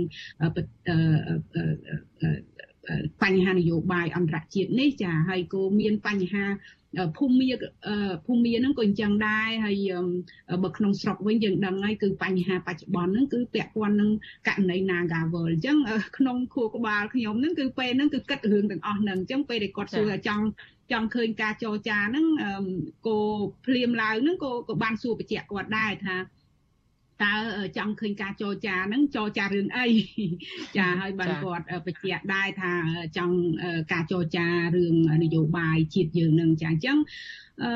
[3.23, 6.45] បញ្ហានយោបាយអន្តរជាតិនេះចាហើយក៏មានបញ្ហា
[7.17, 7.47] ភូមិ
[8.27, 9.91] ភូមិហ្នឹងក៏អញ្ចឹងដែរហើយ
[10.65, 14.11] បើក្នុងស្រុកវិញយើងដឹងហើយគឺបញ្ហាបច្ចុប្បន្នហ្នឹងគឺពាក់ព័ន្ធនឹង
[14.49, 15.77] ករណី Nagawal អញ្ចឹង
[16.19, 20.45] ក្នុងខួរក្បាលខ្ញុំហ្នឹងគឺពេលហ្នឹងគឺគិតរឿងទាំងអស់ហ្នឹងអញ្ចឹងពេលដែលគាត់សួរចង់
[20.93, 22.27] ចង់ឃើញការចរចាហ្នឹង
[23.07, 23.19] គោ
[23.67, 26.17] ភ្លាមឡើងហ្នឹងក៏ក៏បានសួរបញ្ជាក់គាត់ដែរថា
[27.25, 27.35] តើ
[27.77, 29.87] ចង់ឃើញការចរចាហ្នឹងចរចារឿងអី
[30.77, 32.73] ចាហើយបានគាត់បញ្ជាក់ដែរថា
[33.17, 33.37] ចង់
[33.93, 36.99] ការចរចារឿងនយោបាយជាតិយើងហ្នឹងចាអញ្ចឹង
[37.63, 37.71] អឺ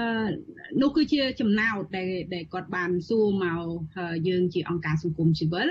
[0.81, 3.63] នោះគឺជាចំណោទដែលដែលគាត់បានសួរមក
[4.29, 5.71] យើងជាអង្គការសង្គមស៊ីវិល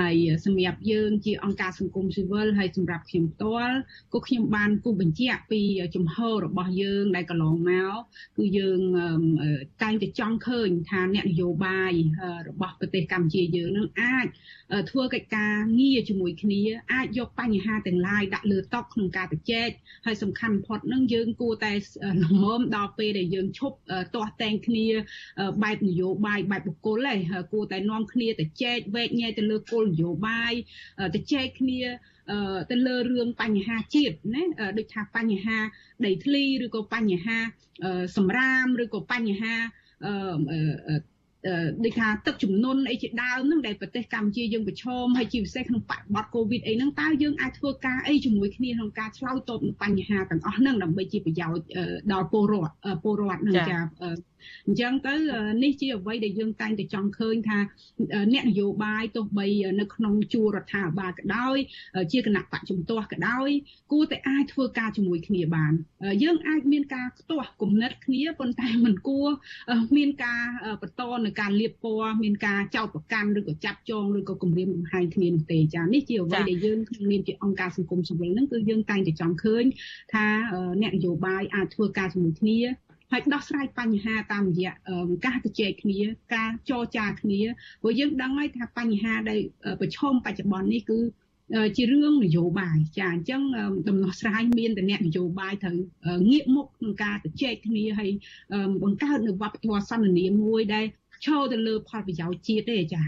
[0.00, 3.76] ហើយសម្រាប់យើងជាអង្គការសង្គមស៊ីវិលហើយសម្រាប់ខ្ញុំផ្ទាល់
[4.12, 5.60] ក៏ខ្ញុំបានគូបញ្ជាក់ពី
[5.96, 7.94] ជំហររបស់យើងដែលកន្លងមក
[8.38, 8.80] គឺយើង
[9.82, 11.92] តែងតែចង់ឃើញថាអ្នកនយោបាយ
[12.48, 14.26] របស់ប្រទេសកម្ពុជាយើងនឹងអាច
[14.90, 16.60] ធ្វើកិច្ចការងារជាមួយគ្នា
[16.92, 19.68] អាចយកបញ្ហាទាំងឡាយដាក់លើតុក្នុងការជជែក
[20.06, 21.72] ហើយសំខាន់បំផុតនឹងយើងគួរតែ
[22.22, 23.76] លំមដល់ពេលដែលយើងឈប់
[24.14, 24.86] ទាស់តែងគ្នា
[25.62, 27.18] បែបនយោបាយបែបបុគ្គលឯង
[27.52, 30.52] គួរតែនាំគ្នាទៅចែកវែកញែកទៅលើគោលនយោបាយ
[31.14, 31.80] ទៅចែកគ្នា
[32.70, 34.42] ទៅលើរឿងបញ្ហាជាតិណា
[34.78, 35.58] ដូចថាបញ្ហា
[36.06, 37.38] ដីធ្លីឬក៏បញ្ហា
[38.16, 39.54] សម្រាមឬក៏បញ្ហា
[41.84, 51.64] ដូចថាទឹកចំនួនអីជាដើមហ្នឹងដែលប្រទេសកម្ពុជាយើងប្រឈមហើយជាពិសេសក្នុងបរិបទកូវីដអីហ្នឹងតើយើងអាចធ្វើការអីជាមួយគ្នាក្នុងការឆ្លើយតបនឹងបញ្ហាទាំងអស់ហ្នឹងដើម្បីជាប្រយោជន៍
[52.12, 53.78] ដល់ពលរដ្ឋពលរដ្ឋហ្នឹងចា
[54.66, 55.14] អញ្ចឹងទៅ
[55.62, 57.58] នេះជាអ្វីដែលយើងតែងតែចង់ឃើញថា
[58.32, 59.46] អ្នកនយោបាយទោះបី
[59.80, 61.56] នៅក្នុងជួររដ្ឋាភិបាលក៏ដោយ
[62.12, 63.48] ជាគណៈបច្ចុប្បន្នក៏ដោយ
[63.92, 65.72] គួរតែអាចធ្វើការជាមួយគ្នាបាន
[66.22, 69.28] យើងអាចមានការខ្ទាស់គំនិតគ្នាប៉ុន្តែមិនគួរ
[69.96, 70.42] មានការ
[70.82, 76.78] បន្តនៅការលៀបពណ៌មានការចោទប្រកាន់ឬក៏ចាប់ចងឬក៏គំរាមកំហែងគ្នានោះទេចានេះជាអ្វីដែលយើង
[77.10, 79.64] មានជាអង្គការសង្គមស៊ីវិលហ្នឹងគឺយើងតែងតែចង់ឃើញ
[80.12, 80.24] ថា
[80.82, 82.60] អ្នកនយោបាយអាចធ្វើការជាមួយគ្នា
[83.12, 84.72] ហើយដោះស្រាយបញ្ហាតាមរយៈ
[85.26, 85.98] ការជជែកគ្នា
[86.34, 87.40] ការចរចាគ្នា
[87.82, 89.40] ព្រោះយើងដឹងហើយថាបញ្ហាដែល
[89.80, 90.98] ប្រឈមបច្ចុប្បន្ននេះគឺ
[91.76, 93.42] ជារឿងនយោបាយចាអញ្ចឹង
[93.88, 95.76] ដំណោះស្រាយមានតែអ្នកនយោបាយត្រូវ
[96.30, 98.10] ងាកមុខក្នុងការជជែកគ្នាហើយ
[98.82, 100.84] បង្កើតនៅវប្បធម៌សន្តិនិកមួយដែល
[101.24, 103.02] ឈរទៅលើផលប្រយោជន៍ជាតិទេចា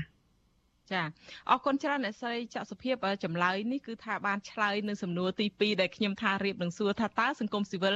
[0.93, 1.03] ចា
[1.51, 2.95] អរគុណច្រើនអ្នកស្រីច័កសុភាព
[3.25, 7.95] ចម្លើយនេះគឺថាបានឆ្លើយនៅសំណួរទី2ដែលខ្ញុំថារៀបនឹងសួរថាតើសង្គមស៊ីវិល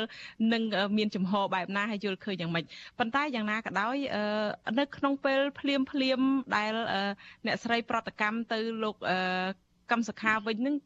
[0.53, 0.63] នឹង
[0.99, 2.65] មានចំហបែបណាហើយយល់ឃើញយ៉ាងម៉េច
[2.99, 3.97] ប៉ុន្តែយ៉ាងណាក៏ដោយ
[4.79, 6.21] នៅក្នុងពេលភ្លាមភ្លាម
[6.57, 6.73] ដែល
[7.47, 8.97] អ្នកស្រីប្រតិកម្មទៅលោក
[9.91, 10.77] កម្មសខាវិញនឹង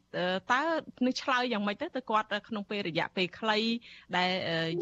[0.51, 0.61] តើ
[1.05, 3.59] នឹងឆ្លើយយ៉ាងម៉េចទៅទៅគាត់ក្នុងពេលរយៈពេលខ្លី
[4.17, 4.29] ដែល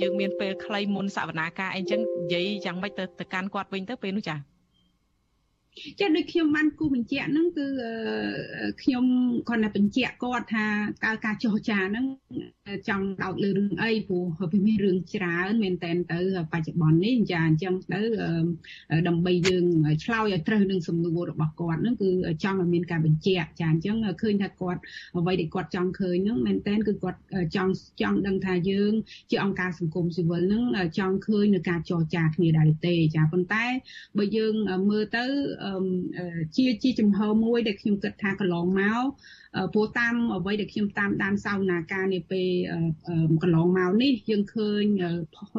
[0.01, 4.50] យើងមានពេលខ្លីមុនសវនាការអីចឹងនិយាយយ៉ាងម៉េចទៅទៅកាន់គាត់វិញទៅពេលនោះចា៎
[5.99, 7.65] ចាដូចខ្ញុំបានគូបញ្ជាក់ហ្នឹងគឺ
[8.81, 9.05] ខ្ញុំ
[9.47, 10.65] គ្រាន់តែបញ្ជាក់គាត់ថា
[11.05, 12.05] តើការចរចាហ្នឹង
[12.89, 16.19] ចង់ដោតលើរឿងអីព្រោះវាមានរឿងច្រើនមែនតែនទៅ
[16.51, 18.01] បច្ចុប្បន្ននេះចាអញ្ចឹងទៅ
[19.07, 19.65] ដើម្បីយើង
[20.03, 22.09] ឆ្លើយឲ្យត្រូវនឹងសំណួររបស់គាត់ហ្នឹងគឺ
[22.43, 24.81] ចង់ឲ្យមានការបញ្ជាក់ចាអញ្ចឹងឃើញថាគាត់
[25.17, 27.19] អ្វីដែលគាត់ចង់ឃើញហ្នឹងមែនតែនគឺគាត់
[27.55, 28.93] ចង់ចង់ដឹងថាយើង
[29.31, 30.63] ជាអង្គការសង្គមស៊ីវិលហ្នឹង
[30.97, 33.65] ចង់ឃើញនៅការចរចាគ្នាដែរទេចាប៉ុន្តែ
[34.17, 34.53] បើយើង
[34.89, 35.25] មើលទៅ
[36.55, 39.03] ជាជាចំហមួយដែលខ្ញុំគិតថាកន្លងមក
[39.73, 42.49] ព្រោះតាមអ្វីដែលខ្ញុំតាមដានសវនាការនាពេល
[43.43, 44.83] កន្លងមកនេះយើងឃើញ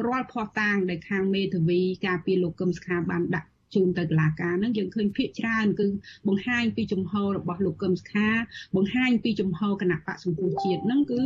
[0.05, 5.87] រាល់ភ័ស្តុតាងដែលខាងមេធាវីការពីលោកកឹមសុខាបានដាក់ ជូនទៅតុលាការហ្នឹងយើងឃើញភាកច្រើនគឺ
[6.27, 8.29] បង្ហាញពីជំហររបស់លោកកឹមសុខា
[8.75, 11.19] បង្ហាញពីជំហរគណៈបកសង្គ្រោះជាតិហ្នឹងគឺ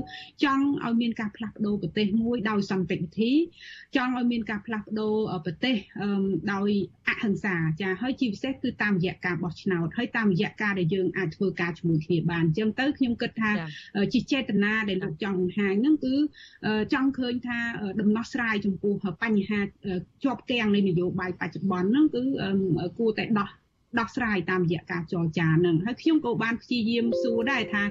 [0.43, 3.31] ចង់ឲ្យមានការផ្លាស់ប្ដូរប្រទេសមួយដោយសន្តិវិធី
[3.95, 5.75] ចង់ឲ្យមានការផ្លាស់ប្ដូរប្រទេស
[6.53, 6.69] ដោយ
[7.07, 13.51] អហិង្សាចាហើយជាពិសេសគឺតាមរយៈការបោះឆ្នោតហើយតាមរយៈការដែលយើងអាចធ្វើការជាមួយគ្នាបានអញ្ចឹងទៅខ្ញុំគិតថា
[14.13, 16.15] ជាចេតនាដែលលោកចង់បង្ហាញហ្នឹងគឺ
[16.93, 17.59] ចង់ឃើញថា
[18.01, 19.59] ដំណោះស្រាយចំពោះបញ្ហា
[20.23, 22.23] ជាប់គាំងនៃនយោបាយបច្ចុប្បន្នហ្នឹងគឺ
[22.97, 23.49] គួរតែដោះ
[23.99, 27.83] ដោះស្រាយតាមរយៈការចរចានឹងហើយខ្ញុំក៏បានព្យាយាមសួរដែរថា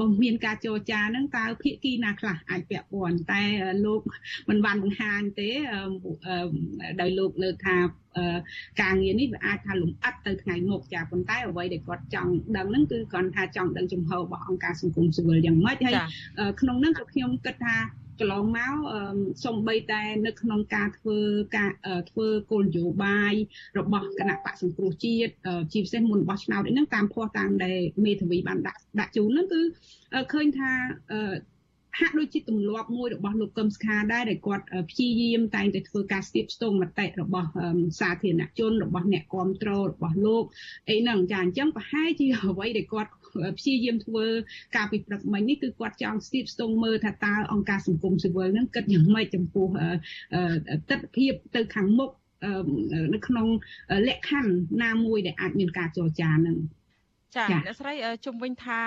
[0.00, 3.42] បើមានការចរចានឹងតើភាគីណាខ្លះអាចពាក់ព័ន្ធតែ
[3.84, 4.00] លោក
[4.48, 5.50] មិនបានបង្ហាញទេ
[7.00, 7.76] ដោយលោកលើកថា
[8.82, 15.94] ការងារនេះវាអាចថាលំអិតទៅថ្ងៃមុខចាប៉ុន្តែអ្វីដែលគាត់ចង់ដឹងហ្នឹងគឺគាត់ថាចង់ដឹងចំហរបស់អង្គការសង្គមស៊ីវិលយ៉ាងម៉េចហើយ
[16.60, 17.76] ក្នុងហ្នឹងក៏ខ្ញុំគិតថា
[18.20, 18.74] កន្លងមក
[19.44, 21.18] សំបីតែនៅក្នុងការធ្វើ
[21.56, 21.70] ការ
[22.10, 23.34] ធ្វើគោលនយោបាយ
[23.78, 25.32] របស់គណៈបកសង្គ្រោះជាតិ
[25.72, 29.60] ជាពិសេសមុនបោះឆ្នោតនេះហ្នឹងតាមភ័ស្តុតាងដែលមេធាវីបានដាក់ដាក់ជូនហ្នឹងគឺ
[30.32, 30.70] ឃើញថា
[31.98, 37.48] ហាក់ដូចជាទម្លាប់មួយរបស់លោកកឹមសុខាដែរដែលគាត់ព្យាយាមតែងតែធ្វើការស្ទាបស្ទង់មតិរបស់
[38.00, 40.44] សាធារណជនរបស់អ្នកគ្រប់គ្រងរបស់លោក
[40.88, 43.10] អីហ្នឹងចាអញ្ចឹងប្រហែលជាអ្វីដែលគាត់
[43.58, 44.26] ព្យាយាមធ្វើ
[44.76, 49.66] ការពិព្រឹកមិញនេះគឺគាត់ចង់ស្ទាបស្ទង់មើលថាតើអង្គការសង្គមស៊ីវិលហ្នឹងគិតយ៉ាងម៉េចចំពោះ
[50.90, 52.10] ទស្សនវិជ្ជាទៅខាងមុខ
[53.14, 53.46] នៅក្នុង
[54.08, 56.56] លក្ខខណ្ឌណាមួយដែលអាចមានការចរចាហ្នឹង
[57.36, 57.92] ចាអ្នកស្រី
[58.24, 58.80] ជុំវិញថា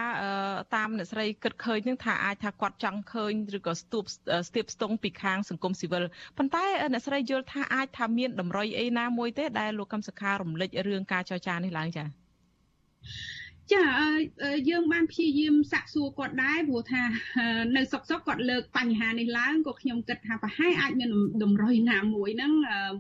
[0.76, 4.04] តាមអ្នកស្រីគិតឃើញនឹងថាអាចថាគាត់ចង់ឃើញឬក៏ស្ទួប
[4.48, 6.04] ស្ទាបស្ទង់ពីខាងសង្គមស៊ីវិល
[6.38, 12.04] ប៉ុន្តែអ្នកស្រីយល់ថាអាចថាមានតម្រុយអីណាមួយទេដែលលោកកឹមសុខារំលេចរឿងការចរចានេះឡើងចា
[13.74, 13.86] ចា
[14.70, 17.02] យើងបានព្យាយាមសាកសួរគាត់ដែរព្រោះថា
[17.76, 21.10] នៅសុកសុកគាត់លើកបញ្ហានេះឡើងក៏ខ្ញុំគិតថាប្រហែលអាចមាន
[21.44, 22.54] តម្រុយណាមួយហ្នឹង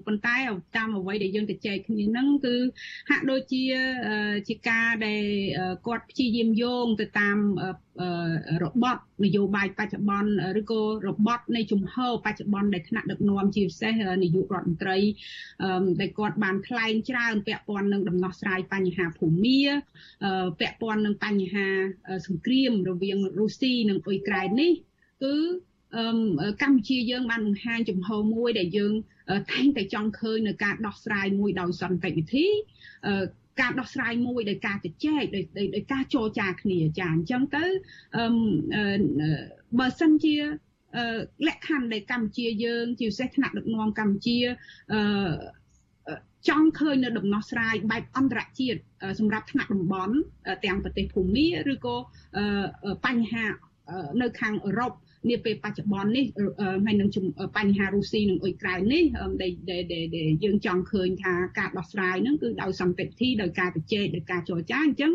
[0.05, 0.37] ប៉ុន្តែ
[0.77, 2.55] តាមអ្វីដែលយើងទៅចែកគ្នាហ្នឹងគឺ
[3.09, 3.63] ហាក់ដូចជា
[4.47, 5.23] ជាការដែល
[5.87, 7.37] គាត់ព្យាយាមយោងទៅតាម
[8.63, 10.29] របត់នយោបាយបច្ចុប្បន្ន
[10.59, 14.97] ឬក៏របត់នៃជំហរបច្ចុប្បន្នដែលថ្នាក់ដឹកនាំជាពិសេសនាយករដ្ឋមន្ត្រី
[16.01, 19.61] ដែលគាត់បានថ្លែងច្រើនពាក់ព័ន្ធនឹងដំណោះស្រាយបញ្ហាភូមា
[20.59, 21.67] ពាក់ព័ន្ធនឹងបញ្ហា
[22.27, 24.71] សង្គ្រាមរវាងរុស្ស៊ីនិងអ៊ុយក្រែននេះ
[25.23, 25.35] គឺ
[26.63, 28.93] កម្ពុជាយើងបានបង្ហាញចំហមួយដែលយើង
[29.51, 32.47] តែងតែចង់ឃើញនៅការដោះស្រាយមួយដោយសន្តិវិធី
[33.59, 35.23] ការដោះស្រាយមួយដោយការជជែក
[35.75, 37.65] ដោយការចរចាគ្នាចាអញ្ចឹងទៅ
[39.79, 40.35] បើសិនជា
[41.47, 44.37] លក្ខខណ្ឌដែលកម្ពុជាយើងជាពិសេសថ្នាក់ដឹកនាំកម្ពុជា
[44.93, 45.33] អឺ
[46.49, 48.79] ចង់ឃើញនៅដំណោះស្រាយបែបអន្តរជាតិ
[49.19, 50.15] សម្រាប់ថ្នាក់តំបន់
[50.65, 51.95] ទាំងប្រទេសភូមាឬក៏
[53.05, 53.45] បញ្ហា
[54.21, 54.91] នៅខាងអឺរ៉ុប
[55.29, 56.25] នាពេលបច្ចុប្បន្ននេះ
[56.85, 57.09] ហើយនឹង
[57.57, 59.03] បញ្ហារុស្ស៊ីនិងអ៊ុយក្រែននេះ
[59.41, 59.53] ដែល
[60.43, 65.11] យើងចង់ឃើញថាការដោះស្រាយហ្នឹងគឺដោយសន្តិវិធីដោយការជជែកដោយការចរចាអញ្ចឹង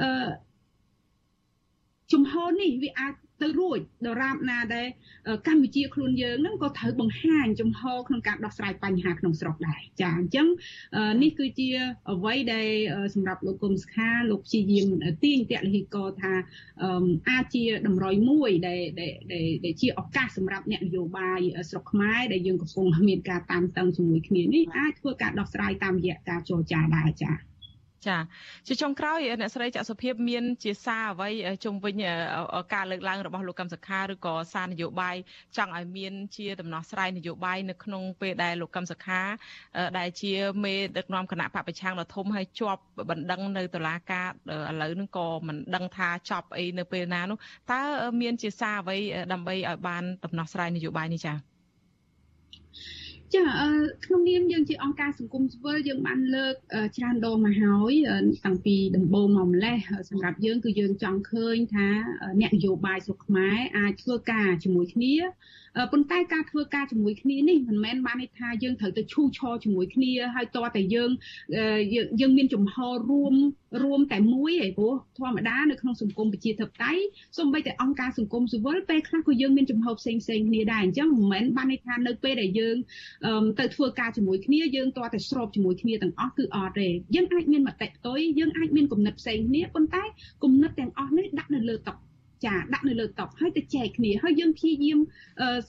[0.00, 0.28] អឺ
[2.12, 3.14] ជំហរនេះវាអាច
[3.44, 4.86] ទៅរួចដរាបណាដែល
[5.46, 10.46] កម្ពុជាខ្លួនយើងហ្នឹងក៏ត្រូវបង្ហាញចំហក្នុងការដោះស្រាយបញ្ហាក្នុងស្រុកដែរចាអញ្ចឹង
[11.22, 11.68] នេះគឺជា
[12.10, 12.68] អ្វីដែល
[13.14, 14.86] សម្រាប់លោកគុំសខាលោកព្យាយាម
[15.24, 16.32] ទាញតលហិកថា
[17.30, 18.82] អាចជាតម្រុយមួយដែល
[19.64, 21.40] ដែលជាឱកាសសម្រាប់អ្នកនយោបាយ
[21.70, 27.53] ស្រុកខ្មែរដែលយើងកំពុងមានការតាមតឹងជាមួយគ្នានេះអាចធ្វើការដោះស្រាយតាមរយៈការចរចាដែរចា៎
[28.08, 28.16] ចា
[28.66, 31.30] ជាចុងក្រោយអ្នកស្រីច័ន្ទសុភាពមាន ជាសារអ្វី
[31.64, 31.94] ជុំវិញ
[32.74, 35.16] ការលើកឡើងរបស់លោកកឹមសុខាឬក៏សារនយោបាយ
[35.56, 39.20] ចង់ឲ្យមានជាដំណោះស្រាយនយោបាយនៅក្នុងពេលដែលលោកកឹមសុខា
[39.98, 40.32] ដែលជា
[40.64, 44.28] មេដឹកនាំគណៈបពប្រឆាំងដ៏ធំហើយជាប់បណ្ដឹងនៅតុលាការ
[44.70, 47.38] ឥឡូវហ្នឹងក៏មិនដឹងថាចប់អីនៅពេលណានោះ
[47.72, 47.80] តើ
[48.20, 48.98] មានជាសារអ្វី
[49.32, 51.36] ដើម្បីឲ្យបានដំណោះស្រាយនយោបាយនេះចា៎
[53.36, 53.46] ចា
[54.04, 56.54] ក្នុងនាមយើងជាអង្គការសង្គមស៊ីវិលយើងបានលើក
[56.96, 57.92] ច្រើនដងមកហើយ
[58.44, 59.78] តាំងពីដំបូងមកម្លេះ
[60.10, 61.88] សម្រាប់យើងគឺយើងចង់ឃើញថា
[62.40, 65.14] អ្នកនយោបាយស្រុកខ្មែរអាចធ្វើការជាមួយគ្នា
[65.92, 71.10] ប៉ុន្តែការធ្វើការជាមួយគ្នានេះមិនមែនបានន័យថាយើងត្រូវទៅឈូសឆរជាមួយគ្នាហើយតតែយើង
[72.20, 72.76] យើងមានចំហ
[73.10, 73.34] រួម
[73.82, 77.02] រួមតែមួយឯព្រោះធម្មតានៅក្នុងសង្គមប្រជាធិបតេយ្យ
[77.38, 82.76] សូម្បីតែអង្គការសង្គមស៊ីវិលពេលខ្លះក៏យើងមានចំហផ្សេងផ្សេងគ្នាដែរអញ្ចឹងមិនមែនបានន័យថានៅពេលដែលយើង
[83.58, 90.04] ទៅធ្វើការជាមួយគ្នាយើងតតែស្របជាមួយគ្នាទាំងអស់គឺអត់ទេយើងអាចមានមតិផ្ទុយយើងអាចមានគំនិតផ្សេងគ្នាប៉ុន្តែ
[90.42, 91.94] គំនិតទាំងអស់នេះដាក់នៅលើតុ
[92.46, 94.98] ចាដាក់នៅលើតុហើយទៅចែកគ្នាហើយយើងព្យាយាម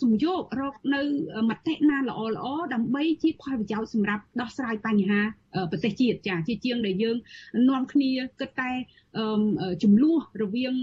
[0.02, 1.02] សំយោគរកនៅ
[1.50, 5.20] មតិណាល្អល្អដើម្បីជាផលប្រយោជន៍សម្រាប់ដោះស្រាយបញ្ហា
[5.72, 7.18] ប្រទេសជាតិចាជាជាងដែលយើង
[7.70, 8.72] នាំគ្នាគិតតែ
[9.84, 10.74] ចំនួនរវាង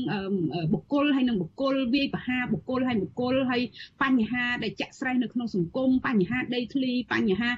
[0.72, 3.62] បុគ្គលហើយនិងបុគ្គលវាយប្រហារបុគ្គលហើយបុគ្គលហើយ
[4.02, 7.50] បញ្ហាដែលចាក់ស្រេះនៅក្នុងសង្គមបញ្ហាដីធ្លីបញ្ហា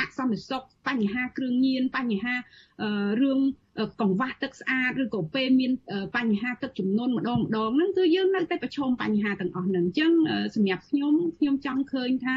[0.00, 2.34] អសន្តិសុខបញ្ហាគ្រឿងញៀនបញ្ហា
[3.22, 3.40] រឿង
[4.00, 5.72] កង្វះទឹកស្អាតឬក៏ពេលមាន
[6.16, 10.12] បញ្ហាទឹកចំនួនម្ដងម្ដងហ្នឹងគឺយើងនៅតែប្រឈមបញ្ហាទាំងអស់ហ្នឹងអញ្ចឹង
[10.54, 12.36] សម្រាប់ខ្ញុំខ្ញុំចង់ឃើញថា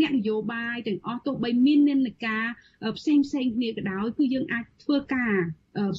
[0.00, 2.44] អ្នកនយោបាយទាំងអស់ទោះបីមាននិន្នាការ
[2.98, 5.34] ផ្សេងផ្សេងគ្នាក៏ដោយគឺយើងអាចធ្វើការ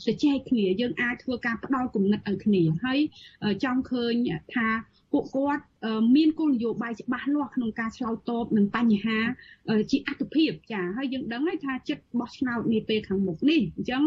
[0.05, 2.99] ជជែកគ្នាយើងអាចធ្វើការផ្ដល់គំនិតឲ្យគ្នាហើយ
[3.63, 4.13] ចង់ឃើញ
[4.55, 4.67] ថា
[5.11, 5.63] ពួកគាត់
[6.15, 9.19] មានគោលនយោបាយច្បាស់លាស់ក្នុងការឆ្លើយតបនឹងបញ្ហា
[9.91, 14.03] ជាអត្ថភាពចាហើយយើងដឹងហើយថាចិត្តបោះឆ្នោតនាពេលខាងមុខនេះអញ្ចឹង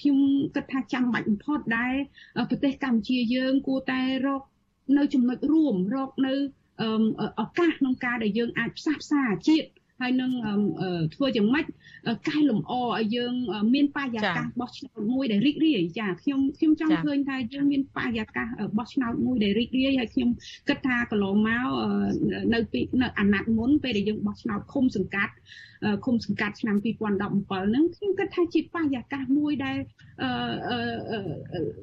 [0.00, 0.18] ខ្ញុំ
[0.54, 1.94] គិតថាចាំបាច់បំផុតដែល
[2.50, 4.42] ប្រទេសកម្ពុជាយើងគួរតែរក
[4.98, 6.34] នៅចំណុចរួមរកនៅ
[7.40, 9.68] ឱកាសក្នុងការដែលយើងអាចផ្សះផ្សាជាតិ
[10.00, 10.30] ហើយនឹង
[11.14, 11.66] ធ្វើយ៉ាងម៉េច
[12.28, 13.34] កែលម្អឲ្យយើង
[13.74, 18.46] មានបរិយាកាសបោះឆ្នោតមួយដែលរីករាយចាខ្ញុំខ្ញុំចង់ឃើញថាយើងមានបរិយាកាស
[18.78, 20.30] បោះឆ្នោតមួយដែលរីករាយហើយខ្ញុំ
[20.68, 21.66] គិតថាកន្លងមក
[22.54, 25.34] នៅពីនៅអាណត្តិមុនពេលដែលយើងបោះឆ្នោតឃុំសង្កាត់
[26.04, 29.76] ឃុំសង្កាត់ឆ្នាំ2017ហ្នឹងខ្ញុំគិតថាជាបរិយាកាសមួយដែល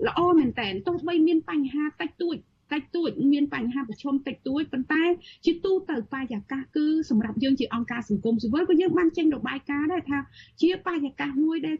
[0.08, 2.38] ល្អមែនតើទោះបីមានបញ្ហាតិចតួច
[2.74, 5.04] តិចតួចមានបញ្ហាប្រឈមតិចតួចប៉ុន្តែ
[5.46, 10.20] ជាទូទៅបរិយាកាសគឺសម្រាប់យើងជាអង្គការសង្គមស៊ីវិលក៏យើងបានចេញរបាយការណ៍ដែរថា
[10.62, 11.78] ជាបរិយាកាសមួយដែល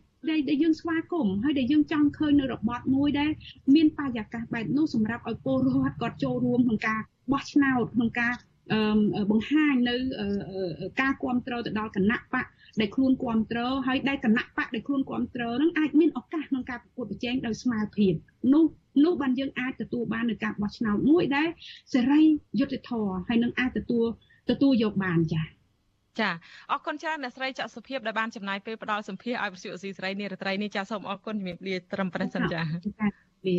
[0.50, 3.32] ដែលយើងស្វាគមន៍ហើយដែលយើងចង់ឃើញនៅរបបមួយដែល
[3.76, 7.00] មានបរិយាកាសបែបនោះសម្រាប់ឲ្យពលរដ្ឋគាត់ចូលរួមក្នុងការ
[7.32, 8.34] បោះឆ្នោតក្នុងការ
[9.32, 9.96] បង្ហាញនៅ
[11.02, 12.46] ការគ្រប់គ្រងទៅដល់គណៈបក
[12.80, 18.08] ដែលខ្លួនគ្រប់គ្រងហើយដែលគណៈបកដែលខ្លួនគ្រប់គ្រងនឹងអាចមានឱកាសក្នុងការប្រកួតប្រជែងដោយស្មារតី
[18.54, 18.64] នោះ
[19.06, 21.50] នោះបានយើងអាចទទួលបាននៅការបោះឆ្នោតមួយដែល
[21.94, 22.22] សេរី
[22.60, 24.06] យុត្តិធម៌ហើយនឹងអាចទទួល
[24.50, 25.46] ទទួលយកបានចា៎
[26.20, 26.30] ចា
[26.72, 32.62] អរគុណច្រើនអ្នកស្រីច័ន្ទសុភាពដែលបានចំណាយពេលផ្ដល់សម្ភារឲ្យវិទ្យុអស៊ីសេរីនារីត្រីនេះចាសូមអរគុណជំរាបលាត្រឹមប៉ុណ្ណេះសិនចា
[33.48, 33.58] លា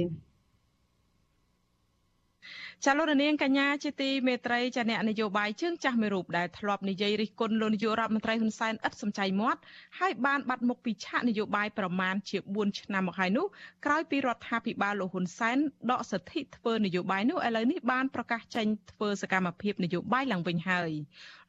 [2.85, 9.61] ចាលោកនាងកញ្ញាជាទីមេត្រីចាអ្នកនយោបាយជើងចាស់មួយរូបដែលធ្លាប់និយាយរិះគន់លោកនាយករដ្ឋមន្ត្រីហ៊ុនសែនឥតសំចៃមាត់
[9.99, 13.47] ហើយបានបាត់មុខពីឆាកនយោបាយប្រមាណជា4ឆ្នាំមកហើយនោះ
[13.85, 15.59] ក្រោយពីរដ្ឋាភិបាលលោកហ៊ុនសែន
[15.93, 20.91] ដកសិទ្ធិធ្វើនយោបាយនោះឥឡូវនេះបានប្រកាសចេញធ្វើសកម្មភាពនយោបាយឡើងវិញហើយ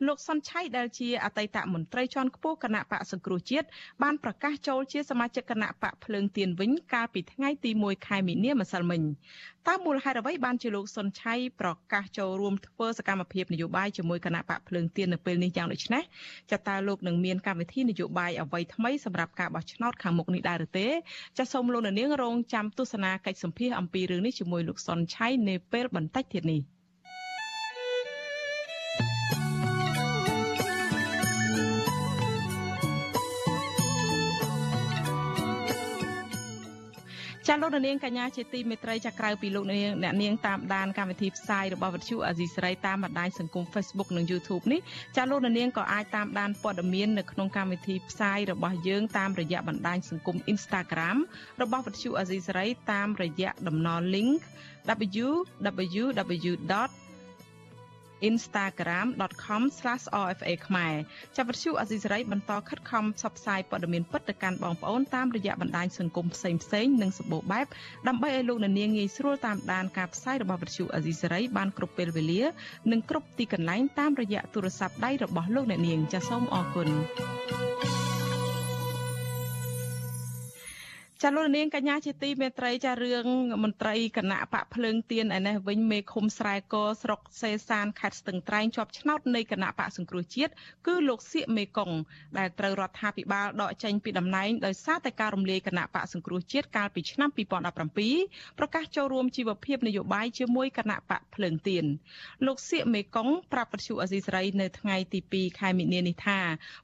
[0.07, 3.67] លោកសុនឆៃដែលជាអតីតមន្ត្រីជាន់ខ្ពស់គណៈបកសង្គ្រោះជាតិ
[4.03, 9.01] បានប្រកាសចូលជាសមាជិកគណៈបកភ្លើងទៀនវិញកាលពីថ្ងៃទី1ខែមីនាម្សិលមិញ
[9.69, 16.03] តើមូលហេតុអ្វីបានជាលោកសុនឆៃប្រកាសចូលរួមធ្វើសកម្មភាពនយោបាយជាមួយគណៈបកភ្លើងទៀននៅពេលនេះយ៉ាងដូចនេះ
[16.51, 20.87] ចាតើលោកនឹងមានកម្មវិធីនយោបាយអ្វីថ្មីសម្រាប់ការបោះឆ្នោតខាងមុខនេះដែរឬទេ
[21.37, 26.78] ចាសូមលោកនាងរងចាំទស្សនាកិច្ចសម្ភាសអំពីរឿងនេះជាមួយលោកសុនឆៃនាពេលបន្តិចទៀតនេះ
[37.61, 44.79] លោកនាងកញ្ញាជាទីមេត្រីចាក្រៅពីលោកនាងអ្នកនាងតាមដានកម្មវិធីផ្សាយរបស់វិទ្យុអាស៊ីសេរីតាមបណ្ដាញសង្គម Facebook និង YouTube នេះ
[45.17, 51.17] ចាលោកនាងក៏អាចតាមដានព័ត៌មាននៅក្នុងកម្មវិធីផ្សាយរបស់យើងតាមរយៈបណ្ដាញសង្គម Instagram
[51.61, 54.39] របស់វិទ្យុអាស៊ីសេរីតាមរយៈតំណ link
[55.25, 56.05] www.
[58.29, 60.93] instagram.com/rfa ខ្មែរ
[61.35, 67.65] ចាប់វិទ្យុអសីសេរីបន្តខិតខំផ្សព្វផ្សាយព័ត៌មានពិតទៅកាន់បងប្អូនតាមរយៈបណ្ដាញសង្គមផ្សេងផ្សេងនិងសម្បូរបែប
[68.07, 72.41] ដើម្បីឲ្យលោកអ្នកនាងងាយស្រួលតាមដានការផ្សាយរបស់វិទ្យុអសីសេរីបានគ្រប់ពេលវេលា
[72.91, 76.89] និងគ្រប់ទីកន្លែងតាមរយៈទូរស័ព្ទដៃរបស់លោកអ្នកនាងចាសសូមអរគុណ
[81.23, 83.27] ចាលោកនាងកញ្ញាជាទីមេត្រីចារឿង
[83.63, 90.51] មន្ត្រីគណៈបកភ្លើងទៀនឯនេះវិញមេឃុំស្រែកស្រុកសេសានខេត្តស្ទឹងត្រែងជាប់ឆ្នោតនៃគណៈបកសង្គ្រោះជាតិ
[90.87, 91.91] គឺលោកសៀកមេកុង
[92.37, 97.29] ដែលត្រូវរដ្ឋាភិបាលដកចេញពីតំណែងដោយសារតែការរំលាយគណៈបកសង្គ្រោះជាតិកាលពីឆ្នាំ
[97.95, 101.85] 2017ប្រកាសចូលរួមជីវភាពនយោបាយជាមួយគណៈបកភ្លើងទៀន
[102.45, 106.39] លោកសៀកមេកុងប្រាប់វិទ្យុអេស៊ីសរ៉ៃនៅថ្ងៃទី2ខែមិនិនានេះថា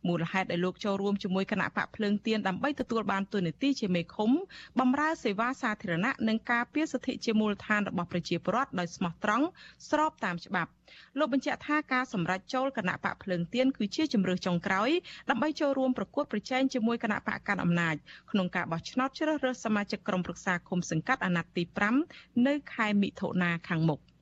[0.08, 4.32] មូលហេតុដែលលោកចូលរួមជាមួយគណៈបកភ្លើងទៀនដើម្បីទទួលបានទូនាទីជាមេឃុំម
[4.80, 9.46] បម្រើសេវាសាធារណៈនិងការពារសិទ្ធិជាមូលដ្ឋានរបស់ប្រជាពលរដ្ឋដោយស្មោះត្រង់
[9.90, 10.72] ស្របតាមច្បាប់
[11.18, 14.90] លោកបញ្ជាក់ថាការសម្រេចចូលគណៈបកភ្លើងទៀនគឺជាជំរើសចុងក្រោយ
[15.30, 17.96] ដើម្បីចូលរួមប្រកួតប្រជែងជាមួយគណៈបកកាន់អំណាច
[18.32, 21.64] ក្នុងការបោះឆ្នោតជ្រើសរើសសមាជិកក្រុមប្រឹក្សាគុំសង្កាត់អាណត្តិទី
[22.06, 24.02] 5នៅខែមិថុនាខាងមុខ។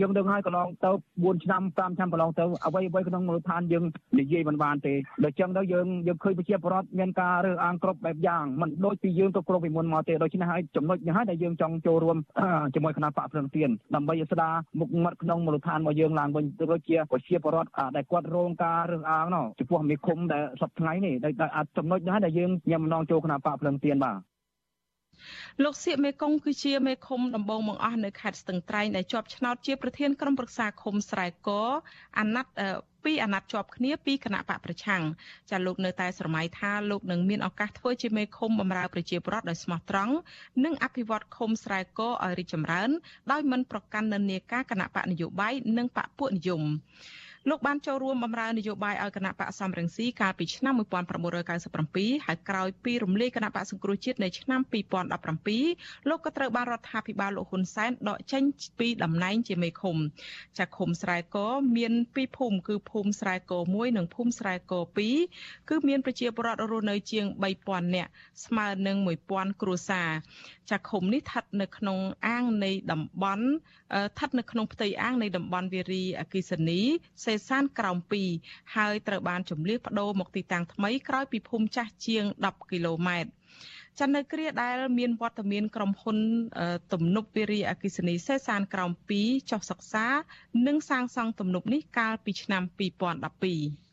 [0.00, 3.84] យើងដឹងហើយកន្លងទៅ4ឆ្នាំ5ឆ្នាំកន្លងទៅអ្វីអ្វីក្នុងមូលដ្ឋានយើង
[4.20, 12.16] និយាយមិនបានទេដូច្នេះទៅយើងយើងឃើញប្រជាពលរដ្ឋមានការរើសអើងគ្រប់បែបយ៉ាងមិនដូចពីយើងគ្រប់គ្រងពីមុនមកទេដូច្នេះហើយចំណុចនេះហើយដែលយើងចង់ចូលរួម
[12.74, 21.32] ជាមួយគណៈបកភ្លឹងទៀនដើម្បីស្ដារមុខមាត់ក្នុងមូលដ្ឋានរបស់យើងឡើងវិញដូចជាប្រជាពលរដ្ឋដែលគាត់រងការរើសអើងនោះចំពោះមេឃុំដែលសពថ្ងៃនេះដែល
[21.76, 24.18] ចំណុចនេះហើយដែលយើងញ៉ាំម្ដងចូលគណៈបកភ្លឹងទៀនបាទ
[25.62, 31.50] លោកសៀកមេកុងគឺជាមេឃុំដំបងបង្អស់នៅខេត្តស្ទឹងត្រែងដែលជាប់ឆ្នោតជាប្រធានក្រុមប្រឹក្សាឃុំស្រែក
[32.18, 32.68] អាណត្តិ
[33.04, 35.02] ពីអាណត្តិជាប់គ្នាពីគណៈបកប្រឆាំង
[35.50, 40.14] ចាលោកនៅតែស្រមៃថាលោកនឹងមានឱកាសធ្វើជាមេឃុំបម្រើប្រជាពលរដ្ឋដោយស្មោះត្រង់
[40.64, 42.90] និងអភិវឌ្ឍឃុំស្រែកឲ្យរីកចម្រើន
[43.32, 46.62] ដោយមិនប្រកាន់និន្នាការគណៈបកនយោបាយនិងបកពួកនិយម
[47.48, 50.74] លោកបានចូលរួមបម្រើនយោបាយឲ្យគណៈបកសំរងស៊ីកាលពីឆ្នាំ
[51.50, 54.60] 1997ហើយក្រោយពីរំលាយគណៈបកសង្គ្រោះជាតិនៅឆ្នាំ
[55.34, 58.42] 2017លោកក៏ត្រូវបានរដ្ឋាភិបាលលោកហ៊ុនសែនដកចេញ
[58.78, 59.96] ពីតំណែងជាមេឃុំ
[60.58, 61.36] ចាឃុំស្រែក
[61.76, 64.74] មានពីរភូមិគឺភូមិស្រែក1និងភូមិស្រែក
[65.20, 67.26] 2គឺមានប្រជាពលរដ្ឋរស់នៅជាង
[67.60, 68.10] 3000នាក់
[68.44, 68.96] ស្មើនឹង
[69.30, 70.10] 1000គ្រួសារ
[70.70, 76.80] ចាឃុំនេះស្ថិតនៅក្នុងអាងនៃតំបន់ស្ថិតនៅក្នុងផ្ទៃអាងនៃតំបន់វារីអគិសនី
[77.24, 77.98] សេសានក្រោម
[78.36, 83.30] 2ហើយត្រូវបានចំលៀសបដូរមកទីតាំងថ្មីក្រោយពីភូមិចាស់ជាង10គីឡូម៉ែត្រ
[83.98, 86.18] ចានៅគ្រាដែលមានវត្តមានក្រុមហ៊ុន
[86.92, 90.06] ទំនប់វារីអគិសនីសេសានក្រោម2ចុះសិក្សា
[90.66, 93.89] និងសាងសង់ទំនប់នេះកាលពីឆ្នាំ2012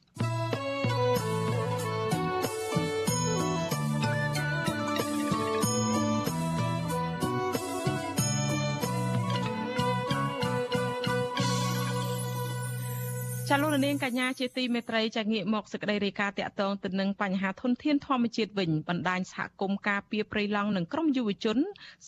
[13.56, 21.58] ចាលោកនាងកញ្ញាជាទីមេត្រីចាងាកមកសេចក្តីរាយការណ៍តាក់ទងទៅនឹងបញ្ហាធនធានធម្មជាតិវិញបណ្ដាញសហគមន៍ការពារព្រៃឡង់និងក្រុមយុវជន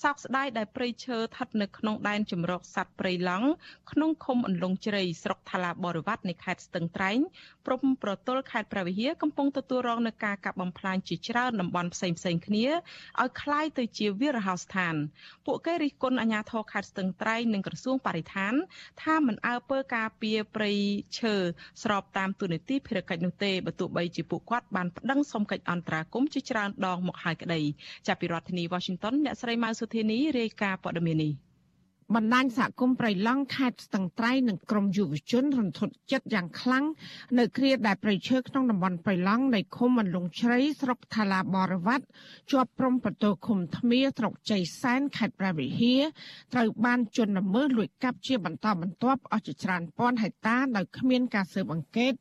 [0.03, 3.49] សោកស្ដាយដែលព្រៃឈើស្ថិតនៅក្នុងដែនជំរកសត្វព្រៃឡង់
[3.93, 7.19] ក្នុងឃុំអន្លង់ជ្រៃស្រុកថ្លាបរិវត្តនៃខេត្តស្ទឹងត្រែង
[7.67, 12.67] ព្រំប្រទល់ខេត្តព្រះវិហារកំពុងទទួលរងនឹងការកាប់បំផ្លាញជាច្រើនតំបន់ផ្សេងផ្សេងគ្នា
[13.23, 14.95] ឲ្យคล้ายទៅជាវាលហោស្ថាន
[15.47, 18.55] ពួកគេរិះគន់អាជ្ញាធរខេត្តស្ទឹងត្រែងនិងក្រសួងបរិស្ថាន
[19.03, 20.73] ថាមិនអើពើការពារព្រៃ
[21.19, 21.37] ឈើ ឈើ
[21.84, 27.62] ស្របតាមទូនីតិភារកិច្ចនោះទេបើទោះបីជាពួកគាត់បានប្តឹងសុំកិច្ចអន្តរាគមន៍ជាច្រើនដងមកហើយក្តី
[28.08, 31.49] ចាប់ពីរដ្ឋធានី Washington អ្នកស្រីម៉ៅសុធានីរាយការណ៍ព័ត៌មាននេះ
[32.16, 36.86] បណ្ដាញសហគមន៍ប្រៃឡង់ខេត្តស្ទឹងត្រែងនិងក្រមយុវជនរន្ធត់ចិត្តយ៉ាងខ្លាំង
[37.40, 42.06] នៅគ្រាដែលប្រៃឈើក្នុងតំបន់ប្រៃឡង់នៃឃុំអន្លង់ជ្រៃស្រុកថាឡាបរវត្ត
[42.52, 46.02] ជាប់ព្រំប្រទល់ឃុំថ្មៀស្រុកជ័យសែនខេត្តព្រះវិហារ
[46.54, 52.14] ត្រូវបានជន់ល្មើសលួចកាប់ជាបន្តបន្ទាប់អស់ជាច្រើនពាន់ហិកតាដោយគ្មានការស៊ើបអង្កេត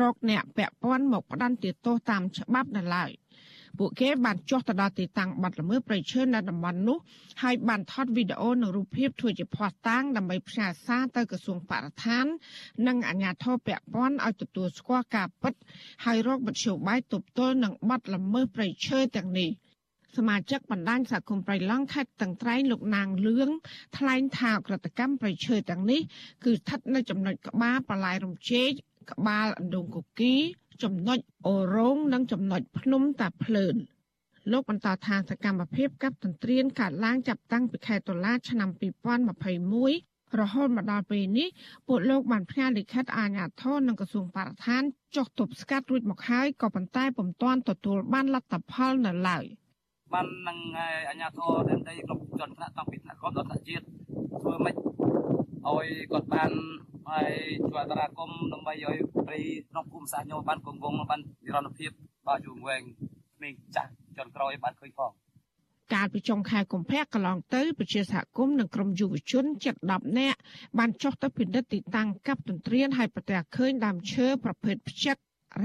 [0.00, 3.10] រកអ្នកពាក់ព័ន្ធមកផ្ដន្ទាទោសតាមច្បាប់នៅឡើយ។
[3.78, 6.98] ពួកគេបានចុះទៅដល់ទីតាំងបាត់ល្មើសព្រៃឈើនៅតំបន់នោះ
[7.42, 12.24] ហើយបានថតវីដេអូនិងរូបភាពធ្វើជាភស្តុតាងដើម្បីផ្សាយសារទៅក្រសួងបរិស្ថាន
[12.86, 15.54] និងអាជ្ញាធរពាក់ព័ន្ធឲ្យទទួលស្គាល់ការពិត
[16.04, 19.50] ហើយរកមធ្យោបាយទប់ទល់នឹងបាត់ល្មើសព្រៃឈើទាំងនេះ
[20.16, 23.48] សមាជិកបណ្ដាញសហគមន៍ប្រៃឡង់ខេត្តតឹងត្រែងលោកណាងលឿង
[23.98, 26.00] ថ្លែងថាក្រតកម្មប្រៃឈើទាំងនេះ
[26.44, 28.70] គឺស្ថិតនៅចំណុចក្បាលបលាយរំជែក
[29.12, 30.34] ក្បាលអណ្ដូងគគី
[30.84, 33.76] ចំណុចអូរងនិងចំណុចភ្នំតាភ្លើន
[34.52, 41.48] លោកបន្តថាសកម្មភាពកັບទន្ទ្រានកើតឡើងចាប់តាំងពីខែតុលាឆ្នាំ2021រហូតមកដល់ពេលនេះ
[41.88, 44.82] ពួកលោកបានផ្ញើលិខិតអាជ្ញាធរនិងក្រសួងបរិស្ថាន
[45.16, 49.44] ចុះទប់ស្កាត់រួចមកហើយក៏ប៉ុន្តែពុំទាន់ទទួលបានលទ្ធផលនៅឡើយ
[50.12, 50.58] បាននឹង
[51.08, 53.84] អាជ្ញាធរដែនដីគ្រប់ជាន់ថ្នាក់តាំងពីថ្នាក់រដ្ឋដល់ថ្នាក់ជាតិ
[54.40, 54.99] ធ្វើម៉េច
[55.68, 56.50] ឲ្យគាត់បាន
[57.10, 57.32] ហើយ
[57.68, 58.96] ជួយអន្តរាគមដើម្បីឲ្យ
[59.26, 59.38] ព្រៃ
[59.70, 61.90] ក្នុងភូមិសាស្ត្រញោមបានគង់វង្សបាននិរន្តរភាព
[62.26, 62.82] បាទយូរវែង
[63.36, 65.10] ក្មេងចាស់ចុនក្រោយបានឃើញផង
[65.94, 70.38] កាលពីចុងខែកុម្ភៈកន្លងទៅប្រជាសហគមន៍និងក្រុមយុវជនជិត10នាក់
[70.78, 75.16] បានចុះទៅពិនិត្យទីតាំងកັບទន្ទ្រានហើយប្រទះឃើញដើមឈើប្រភេទផ្ចឹក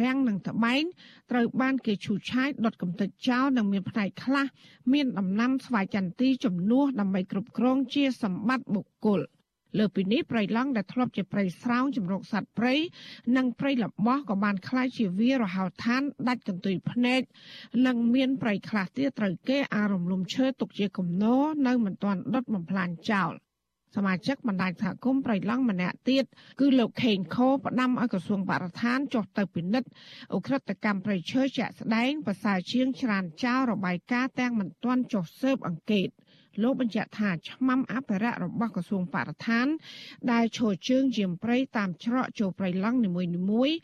[0.02, 0.84] រាំងនិងត្បែង
[1.32, 4.46] ត្រូវបានគេឈូសឆាយដុតកំទេចចោលនិងមានផ្នែកខ្លះ
[4.94, 9.22] មានដំណាំស្វាយចន្ទីជំនួសដើម្បីគ្រប់គ្រងជាសម្បត្តិបុគ្គល។
[9.79, 12.75] លើពីនេះព្រៃឡង់ដែលធ្លាប់ជាព្រៃស្រោងជំរកសត្វព្រៃ
[13.37, 17.21] និងព្រៃលបោះក៏បានคล้ายជាវារហោឋានដាច់កន្ទុយភ្នែក
[17.87, 23.33] និងមានព្រៃខ្លះទៀតត្រូវគេអារំលំឈើទុកជាគំនរនៅមិនទាន់ដុតបំផ្លាញចោល
[23.97, 26.25] សមាជិកបណ្ដាញសហគមន៍ប្រៃឡង់ម្នាក់ទៀត
[26.61, 29.89] គឺលោកខេងខោផ្ដាំឲ្យក្រសួងបរិស្ថានចុះទៅពិនិត្យ
[30.33, 36.09] អ ுக ្រិតកម្មប្រៃឈើជាក់ស្ដែងប្រសើរជាងច្រានចោលរបាយការណ៍ទាំងមិនទាន់ចុះស៊ើបអង្កេត។
[36.64, 39.68] លោកបញ្ជាក់ថាឆ្មាំអភិរក្សរបស់ក្រសួងបរិស្ថាន
[40.32, 43.78] ដែលឈរជើងជាព្រៃតាមច្រកចូលព្រៃឡង់នីមួយៗ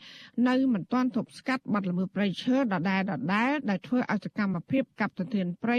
[0.48, 5.78] នៅមិនទាន់ទប់ស្កាត់បាត់ល្មើសព្រៃឈើដដែលដដែលដែលធ្វើឲ្យសកម្មភាពកាប់ទន្ទ្រានព្រៃ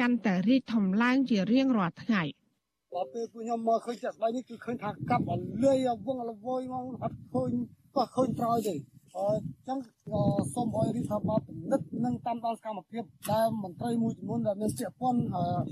[0.00, 2.22] កាន់តែរីកធំឡើងជារៀងរាល់ថ្ងៃ
[2.94, 5.32] ដល់ពេលពួកខ្ញុំមកឃើញចាក់ស្បែកនេះគឺឃើញថាកាប់អ
[5.64, 7.50] លឿយវងលវយមកអត់ឃើញ
[7.96, 8.74] ក៏ឃើញត្រោយទេ
[9.28, 9.78] អញ្ចឹង
[10.54, 15.20] សូមឲ្យរដ្ឋាភិបាលពិនិត្យនិងតាមដានសកម្មភាពដែលមន្ត្រីមួយចំនួនដែលមានជាព័ន្ធ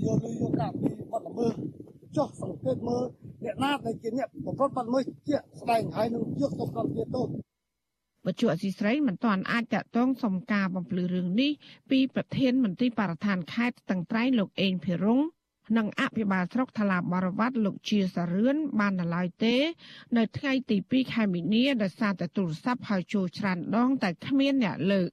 [0.05, 1.53] យកលុយយកកាប់ពីបាត់ល្មើស
[2.17, 3.03] ចុះសង្កេតមើល
[3.43, 7.25] អ្នកណាដែលជាអ្នកប្រព្រឹត្តបាត់ល្មើសជាស្ដែងហើយនឹងយកទៅប្រតិទោស
[8.25, 11.51] បច្ចុប្បន្នអសីស្រីមិនទាន់អាចតតងសំការបំភ្លឺរឿងនេះ
[11.91, 15.19] ពីប្រធានមន្ត្រីបរិស្ថានខេត្តតឹងត្រែងលោកអេងភិរុង
[15.77, 19.55] និងអភិបាលស្រុកថ្លាបរវត្តលោកជាសរឿនបាននៅឡើយទេ
[20.17, 25.09] នៅថ្ងៃទី2ខែមីនាដោយសារតែទូរស័ព្ទហៅចូលច្រើនដង តែគ្មានអ្នកលើក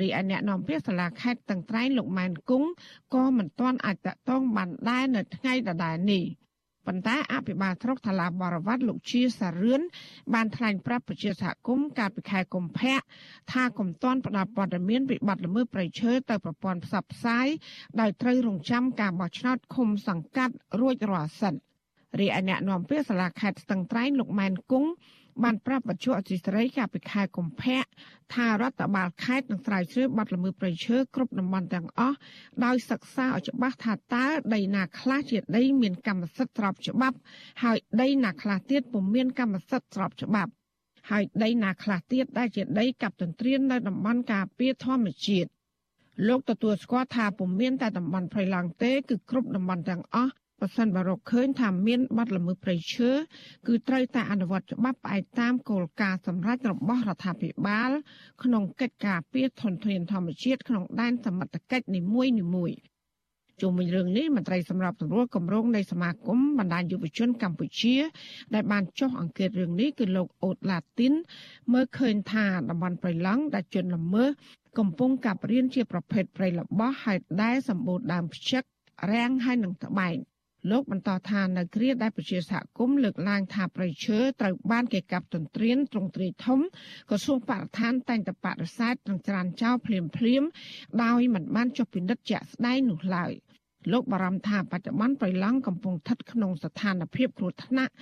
[0.00, 2.68] រីឯអ្នកនាំពាក្យសាលាខេត្តតឹងត្រែងលោកម៉ែនគង់
[3.14, 6.24] ក៏មិនទាន់អាចតតងបានដែរនៅថ្ងៃដដែលនេះ។
[6.90, 9.82] ប៉ុន្តែអភិបាលស្រុកថ្លាបរវត្តលោកជាសារឿន
[10.34, 12.98] បានថ្លែងប្រាប់ប្រជាសហគមន៍កាលពីខែកុម្ភៈ
[13.52, 17.46] ថាកុំទាន់ផ្ដល់ព័ត៌មានវិបត្តិល្មើសព្រៃឈើទៅប្រព័ន្ធផ្សព្វផ្សាយ
[18.00, 21.54] ដោយត្រូវរងចាំការបោះឆ្នោតឃុំសង្កាត់រួចរាល់សិន
[22.20, 24.90] រីឯអ្នកនាំពាក្យសាលាខេត្តស្ទឹងត្រែងលោកម៉ែនគង់
[25.44, 27.82] បានប្រាប់បច្ចុប្បន្នអសីស្រីកាលពីខែកុម្ភៈ
[28.34, 32.16] ថារដ្ឋបាលខេត្តនឹងស្រាវជ្រាវបាត់ល្មើសព្រៃឈើគ្រប់តំបន់ទាំងអស់
[32.64, 37.16] ដោយសិក្សាឲ្យច្បាស់ថាតើដីណាខ្លះជាដីមានកម្មសិទ្ធិស្របច្បាប់
[37.62, 40.50] ហើយដីណាខ្លះទៀតពុំមានកម្មសិទ្ធិស្របច្បាប់
[41.10, 45.50] ហើយដីណាខ្លះទៀតដែលជាដីកັບទន្ទ្រាននៅតំបន់ការពារធម្មជាតិ
[46.28, 53.10] លោកទទួលស្គាល់ថាពុំមានតែតំបន់ព្រៃឡង់ទេគឺគ្រប់តំបន់ទាំងអស់ ប្រសិនបើរកឃើញថាមានបាត់ល្មើសព្រៃឈើ
[53.66, 57.90] គឺត្រូវតែអនុវត្តច្បាប់ផ្អែកតាមគោលការណ៍សម្រេចរបស់រដ្ឋាភិបាល
[58.42, 62.78] ក្នុងកិច្ចការពារធនធានធម្មជាតិក្នុងដែនសមត្ថកិច្ចនីមួយៗ
[63.60, 67.96] ជុំវិញរឿងនេះមន្ត្រីសម្របសម្រួលគម្រោងនៃសមាគមបណ្ដាញយុវជនកម្ពុជា
[68.54, 71.12] ដែលបានចុះអង្កេតរឿងនេះគឺលោកអូតឡាទីន
[71.72, 74.28] មើលឃើញថាតំបន់ព្រៃឡង់ដែលជន់ល្មើស
[74.78, 78.64] កំពុងកាប់រៀនជាប្រភេទព្រៃល្បោះហើយដែលសម្បូរដើមផ្ចឹក
[79.12, 80.16] រាំងហើយនឹងត្បែង
[80.70, 86.60] លោកបន្តថានៅគ្រាដែលប្រជាសហគមន៍លើកឡើងថាប្រៃឈើត្រូវបានគេកាប់ទន្ទ្រានត្រង់ទ្រាយធំ
[87.10, 90.42] ក្រសួងបរិស្ថានតែងតែបដិសេធត្រង់ច្រានចោលភ្លាមភ្លាម
[91.02, 93.32] ដោយមិនបានចុះពិនិត្យជាក់ស្ដែងនោះឡើយ
[93.92, 97.92] លោកបារម្ភថាបច្ចុប្បន្នប្រៃឡង់កំពុងស្ថិតក្នុងស្ថានភាពគ្រោះថ្នាក់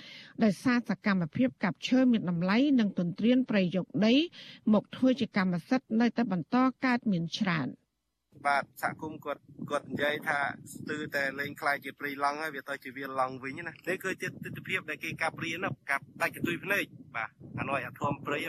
[0.43, 4.13] ដោយសារសកម្មភាពកាប់ឈើមានតម្លៃនិងទន្ទ្រានប្រៃយកដី
[4.73, 7.67] មកធ្វើជាកម្មសិទ្ធិនៅតែបន្តកើតមានច្រើន
[8.47, 10.39] បាទសហគមន៍គាត់គាត់និយាយថា
[10.73, 16.83] ស្ទើរតែលេងខ្លាយជាព្រៃឡង់ហើយវាទៅជាវាឡង់វិញណានេះគឺជាទស្សនវិជ្ជាដែលគេកាប់រៀនកាប់ដាច់កន្ទុយភ្នែក
[17.15, 17.29] បាទ
[17.59, 18.39] អានោះអាធំព្រៃ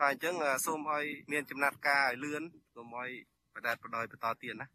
[0.00, 0.34] តែអញ្ចឹង
[0.66, 2.42] សូមឲ្យមានចំណាត់ការឲ្យលឿន
[2.74, 3.10] សូមឲ្យ
[3.54, 4.66] បដិបត្តិបន្តទៀតណា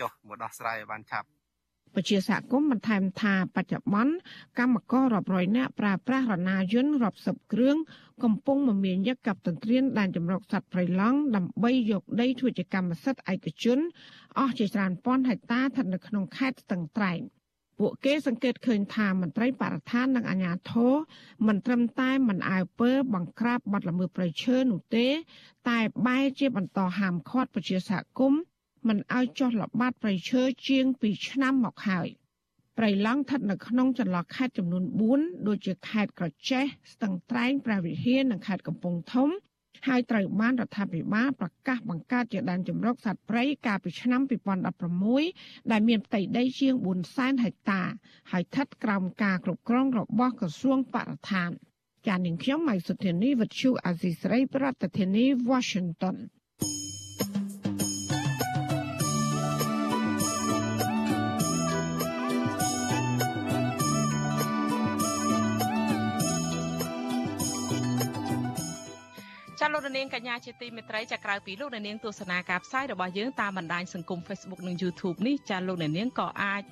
[0.00, 1.28] ចុះមកដោះស្រាយឲ្យបានឆាប់
[1.94, 4.14] ពជាសហគមន៍បន្ថែមថាបច្ចុប្បន្ន
[4.58, 7.76] កម្មកររាប់រយនាក់ប្រើប្រាស់រណាយន្តរាប់សិបគ្រឿង
[8.24, 13.78] កំពុងមមាញឹកកັບទន្ទ្រានដែនចម្រុកសត្វព្រៃឡង់ដើម្បីយកដីធ្វើជាកម្មសិទ្ធិឯកជន
[14.38, 17.20] អស់ជាច្រើនពាន់ហិកតាស្ថិតនៅក្នុងខេត្តស្ទឹងត្រែង
[17.78, 20.94] ពួកគេសង្កេតឃើញថាមន្ត្រីបរិស្ថាននិងអាជ្ញាធរ
[21.46, 25.06] មិនត្រឹមតែមិនអើពើបង្ក្រាបបទល្មើសព្រៃឈើនោះទេ
[25.68, 28.40] តែបែរជាបន្តហាមឃាត់ប្រជាសហគមន៍
[28.86, 32.08] មិនឲ្យចុះល្បាតព្រៃឈើជាង2ឆ្នាំមកហើយ
[32.78, 39.30] ព្រៃឡង់ស្ថិតនៅក្នុងចន្លោះខេត្តចំនួន4ដូចជាខេត្តក្រចេះស្ទឹងត្រែងព្រះវិហារនិងខេត្តកំពង់ធំ
[39.86, 44.20] ហើយត្រូវបានរដ្ឋាភិបាលប្រកាសបង្កើតជាដែនជម្រកសត្វព្រៃកាលពីឆ្នាំ
[44.96, 46.74] 2016ដែលមានផ្ទៃដីជាង
[47.08, 47.82] 400,000ហិកតា
[48.30, 51.50] ហើយស្ថិតក្រោមការគ្រប់គ្រងរបស់ក្រសួងបរិស្ថាន
[52.06, 56.16] ចាននាងខ្ញុំម៉ៃសុធានីវិទ្យុអាស៊ីសេរីប្រធានាធិបតី Washington
[69.68, 76.62] ចាលោកនាងកញ្ញាជាទីមេត្រីចាក្រៅពីលោកនាងទស្សនាការផ្សាយរបស់យើងតាមបណ្ដាញសង្គម Facebook និង YouTube នេះចាលោកនាងក៏អាច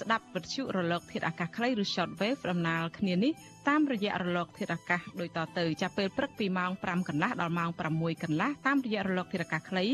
[0.00, 3.32] ស្ដាប់វិទ្យុរលក ធាតុអាកាសខ្លីឬ Shortwave ដំណើរគ្នានេះ
[3.68, 9.84] តាមរយៈរលកធាតុអាកាសដូចតទៅចាប់ពេលព្រឹកពីម៉ោង5កន្លះដល់ម៉ោង6កន្លះតាមរយៈរលកធាតុអាកាសខ្លី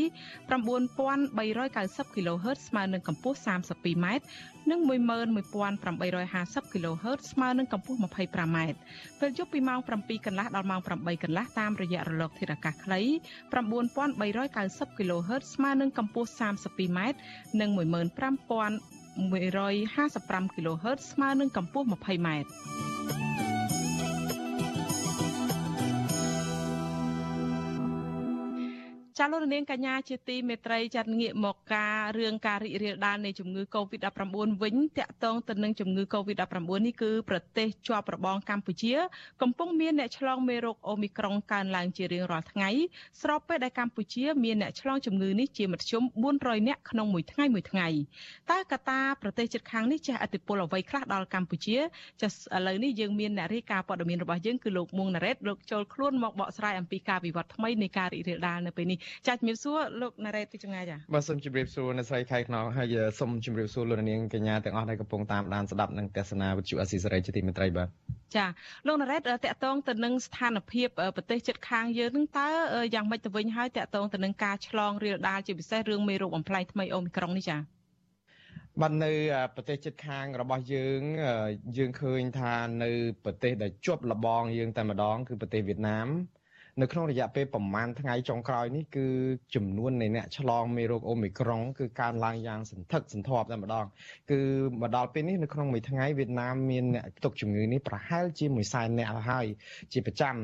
[0.59, 4.07] 9390 kHz ស្មើនឹងកម្ពស់ 32m
[4.71, 8.57] និង11850 kHz ស្មើនឹងកម្ពស់ 25m
[9.19, 13.01] ពេលយប់ពីម៉ោង7កន្លះដល់ម៉ោង8កន្លះតាមរយៈរលកធាតុអាកាសខ្លី
[13.53, 16.99] 9390 kHz ស្មើនឹងកម្ពស់ 32m
[17.61, 22.29] និង15155 kHz ស្មើនឹងកម្ពស់ 20m
[29.19, 34.23] ចាលោកនាងកញ្ញាជាទីមេត្រីចាត់ងាកមកការរឿងការរីករាលដាលនៃជំងឺ Covid-19
[34.63, 38.93] វិញតាក់ទងទៅនឹងជំងឺ Covid-19 នេះគឺប្រទេសជាប់របងកម្ពុជា
[39.41, 42.69] កំពុងមានអ្នកឆ្លងមេរោគអូមីក្រុងកើនឡើងជារៀងរាល់ថ្ងៃ
[43.21, 46.03] ស្របពេលដែលកម្ពុជាមានអ្នកឆ្លងជំងឺនេះជាមធ្យម
[46.35, 47.87] 400នាក់ក្នុងមួយថ្ងៃមួយថ្ងៃ
[48.51, 51.77] តើកត្តាប្រទេសជិតខាងនេះចេះអតិពលអ្វីខ្លះដល់កម្ពុជា
[52.21, 67.89] ចាឥឡូវនេះយើងមានអ្នករាយការណ៍ព័ត៌មានរបស់យើងគឺលោកមួងណារ៉េតលោកចូលខ្លួនមកបកស្រាយអំពីការវិវត្តថ្មីនៃការរីករាលដាលនៅពេលនេះចាជំរាបសួរលោកណារ៉េតពីចម្ងាយចាបាទសូមជម្រាបសួរអ្នកស្រីខែខ្នងហើយសូមជម្រាបសួរលោកនាងកញ្ញាទាំងអស់ដែលកំពុងតាមដានស្ដាប់និងទស្សនាវិទ្យុអស៊ីសេរីជាទីមេត្រីបាទ
[68.35, 68.45] ចា
[68.87, 72.49] លោកណារ៉េតតកតងទៅនឹងស្ថានភាពប្រទេសជិតខាងយើងនឹងតើ
[72.95, 77.57] យ៉ាងម៉េចទៅវិញហើយតកតងទៅនឹងការឆ្លងរាលដាលជាពិសេសរឿងមេរោគបំផ្លែងថ្មីអូមីក្រុងនេះចា
[78.81, 79.11] បាទនៅ
[79.55, 81.01] ប្រទេសជិតខាងរបស់យើង
[81.77, 82.53] យើងឃើញថា
[82.83, 82.91] នៅ
[83.25, 86.07] ប្រទេសដែលជាប់លបងយើងតែម្ដងគឺប្រទេសវៀតណាម
[86.81, 89.07] នៅក្នុងរយៈពេលប្រមាណថ្ងៃចុងក្រោយនេះគឺ
[89.55, 93.85] ចំនួននៃអ្នកឆ្លងមេរោគអូមីក្រុងគឺកើនឡើងយ៉ាងសន្ធឹកសន្ធាប់តែម្ដង
[94.31, 94.39] គឺ
[94.81, 99.45] មកដល់ពេលនេះនៅក្នុងមួយថ្ងៃវៀតណាមមានអ្នកទុកជំងឺនេះប្រហែលជាមួយសែនអ្នកហើយ
[99.93, 100.35] ជាប្រចាំ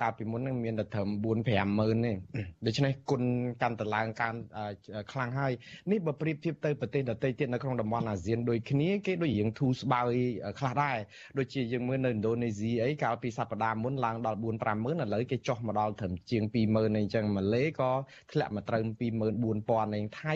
[0.00, 2.12] កាលពីមុននឹងមានតែត្រឹម4 5ម៉ឺនទេ
[2.66, 3.22] ដូច្នេះគុណ
[3.62, 4.34] កាន់តែឡើងកើន
[5.12, 5.52] ខ្លាំងហើយ
[5.90, 10.12] នេះបើប្រៀបធៀបទៅប្រទេសដទៃទៀតនៅក្នុងតំបន់អាស៊ានដូចគ្នាគេដូចរៀងធូរស្បើយ
[10.58, 10.96] ខ្លះដែរ
[11.38, 17.92] ដូចជាយើងមើលនៅឥណ្ឌូនេស៊ីអីកាលពីសប្តាហ៍មុនឡើងដល់4 5ម៉ឺនឥឡូវគេចុះមកដល់ត្រឹមជាង20000អីចឹងម៉ាឡេក៏
[18.32, 18.82] ធ្លាក់មកត្រូវ
[19.34, 20.34] 24000ឯងថៃ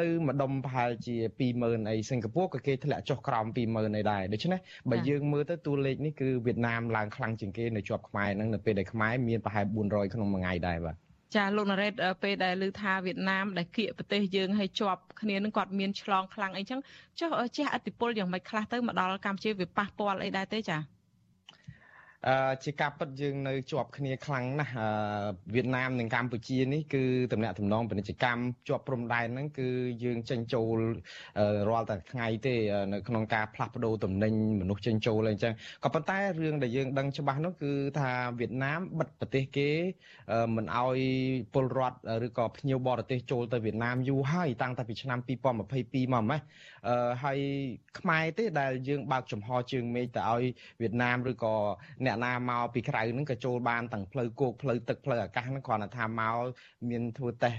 [0.00, 1.16] នៅម្ដុំប្រហែលជា
[1.54, 10.96] 20000អីសិង្ហបុរីក៏គេធ្លាក់ចុះក្រោម20000អីដែរដូច្នេះបើយើងមើលទៅតួលេខនេះគឺវៀតណាមឡើងខ្លាំងជាងគេនៅជាប់ខ្មែរហ្នឹងនៅពេលដែលខ្មែរមានប្រហែល400ក្នុងមួយថ្ងៃដែរបាទ
[11.34, 11.92] ចាលោកណារ៉េត
[12.22, 16.80] ពេលដែលឮថាវៀតណាមដែលគៀកប្រទេសយើងឲ្យជាប់គ្នានឹងគាត់មានឆ្លងខ្លាំងអីចឹង
[17.20, 20.95] ចុះជះឥទ្ធិពលយ៉ាងម៉េចខ្លះទៅមកដល់កម្ពុជាវាប៉ះពាល់អីដែរទេចាអឺ
[22.64, 24.72] ជាការពិតយើងនៅជាប់គ្នាខ្លាំងណាស់
[25.54, 27.02] វៀតណាមនិងកម្ពុជានេះគឺ
[27.32, 29.68] តំណាក់តំណងពាណិជ្ជកម្មជាប់ព្រំដែនហ្នឹងគឺ
[30.04, 30.78] យើងចេញចូល
[31.68, 32.54] រាល់តែថ្ងៃទេ
[32.92, 35.52] នៅក្នុងការផ្លាស់ប្ដូរតំណែងមនុស្សចេញចូលអីចឹង
[35.84, 39.70] ក៏ប៉ុន្តែរឿងដែលយើងដឹងច្បាស់នោះគឺថាវៀតណាមបិទប្រទេសគេ
[40.56, 40.98] មិនអោយ
[41.54, 45.62] ពលរដ្ឋឬក៏ភ្ញៀវបរទេសចូលទៅវៀតណាមយូរហើយតាំងតែពីឆ្នាំ2022ម
[46.22, 46.40] កម៉េះ
[46.88, 47.38] អឺហើយ
[47.98, 50.44] ខ្មែរទេដែលយើងបើកចំហជើងមេឃទៅឲ្យ
[50.80, 51.54] វៀតណាមឬក៏
[52.04, 56.36] អ្នកណាមកពីក្រៅហ្នឹងក៏ចូលបានទាំងផ្លូវគោកផ្លូវទឹកផ្លូវអាកាសហ្នឹងគ្រាន់តែថាមក
[56.90, 57.58] មានធ្វើតេស្ត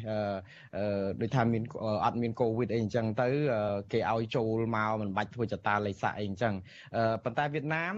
[0.78, 1.64] អឺដូចថាមាន
[2.06, 3.28] អត់មានកូវីដអីអញ្ចឹងទៅ
[3.94, 6.54] គេឲ្យចូលមកមិនបាច់ធ្វើចតាលេខសាអីអញ្ចឹង
[7.24, 7.96] ប៉ុន្តែវៀតណាម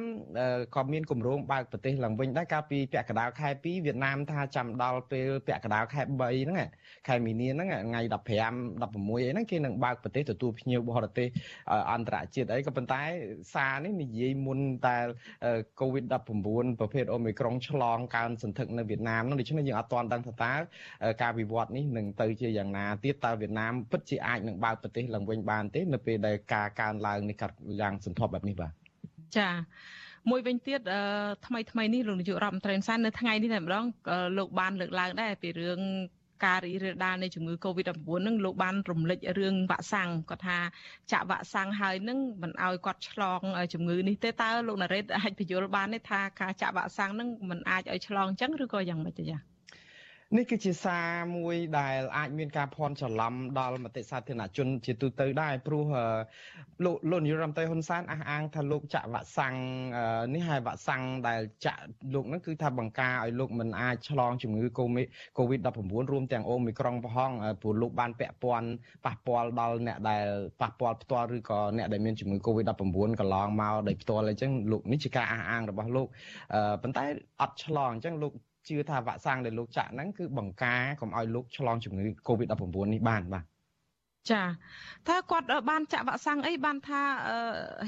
[0.76, 6.70] ក៏មានគម្រោងបើកប្រទេសឡើងវិញដែរកាលពីពាក់កណ្ដាលខែ2វៀតណាមថាចាំដល់ពេលពាក់កណ្ដាលខែ3ហ្នឹង
[7.08, 11.28] ខែមីនាហ្នឹងថ្ងៃ15 16អីហ្នឹងគេនឹងបើកប្រទេសទទួលភ្ញៀវបរទេស
[11.92, 13.02] អន្តរជាតិអីក៏ប៉ុន្តែ
[13.54, 14.98] សារនេះនិយាយមុនតែ
[15.80, 16.49] COVID-19
[16.80, 20.54] ប្រភេទ Omicron ឆ្លងកើនសន្ធឹកនៅវៀតណាមនោះដូច្នេះយើងអត់ទាន់ដឹងថាតើ
[21.22, 28.72] ការវិវត្តនេះនឹងទៅជាយ៉ាងណាទៀតតើវៀតណាមពិតជាអាចនឹងបើកប្រទេសឡើងវិញបានទេនៅពេលដែលការកើនឡើងនេះកាត់យ៉ាងសន្ធប់បែបនេះបាទ
[29.38, 29.50] ចា
[30.30, 30.80] មួយវិញទៀត
[31.48, 33.86] ថ្មីថ្មីនេះលោកនាយករដ្ឋមន្ត្រីសាននៅថ្ងៃនេះតែម្ដង
[34.38, 35.80] លោកបានលើកឡើងដែរពីរឿង
[36.46, 40.60] ការរីករាលដាលនៃជំងឺ Covid-19 ហ្នឹងលោកបានរំលេចរឿងវ៉ាក់សាំងគាត់ថា
[41.12, 43.42] ចាក់វ៉ាក់សាំងហើយហ្នឹងមិនឲ្យគាត់ឆ្លង
[43.74, 49.59] ជំងឺនេះទេតើលោកណារ៉េតអាចបញ្យល់បានទេថាការចាក់វ៉ាក់សាំងហ្នឹងមិនអាចឲ្យឆ្លងអញ្ចឹងឬក៏យ៉ាងម៉េចទេចា៎
[50.38, 51.08] នេះគឺជាសារ
[51.38, 55.86] មួយដែលអាចមានការភ័ន្តច្រឡំដល់មតិសាធារណជនជាទូទៅដែរព្រោះ
[56.86, 59.56] លោកលោកនាយរដ្ឋមន្ត្រីហ៊ុនសែនអះអាងថាលោកចាក់វ៉ាក់សាំង
[60.34, 61.82] នេះហើយវ៉ាក់សាំងដែលចាក់
[62.14, 64.66] លោកហ្នឹងគឺថាបង្ការឲ្យលោកមិនអាចឆ្លងជំងឺ
[65.38, 68.68] Covid-19 រួមទាំងអូមីក្រុងប្រហងព្រោះលោកបានពាក់ព័ន្ធ
[69.06, 70.26] ប៉ះពាល់ដល់អ្នកដែល
[70.62, 72.72] ប៉ះពាល់ផ្ទាល់ឬក៏អ្នកដែលមានជំងឺ Covid-19
[73.20, 76.08] កន្លងមកដោយផ្ទាល់អញ្ចឹងលោកនេះជាការអះអាងរបស់លោក
[76.84, 77.04] ប៉ុន្តែ
[77.42, 78.34] អត់ឆ្លងអញ្ចឹងលោក
[78.68, 83.46] ជឿថាវ៉ាក់សាំងដែលលោកចាក់ហ្នឹងគឺបង្ការកុំឲ្យលោកឆ្លងជំងឺ Covid-19 នេះបានបាទ
[84.32, 84.42] ចា
[85.08, 87.02] ថាគាត់បានចាក់វ៉ាក់សាំងអីបានថា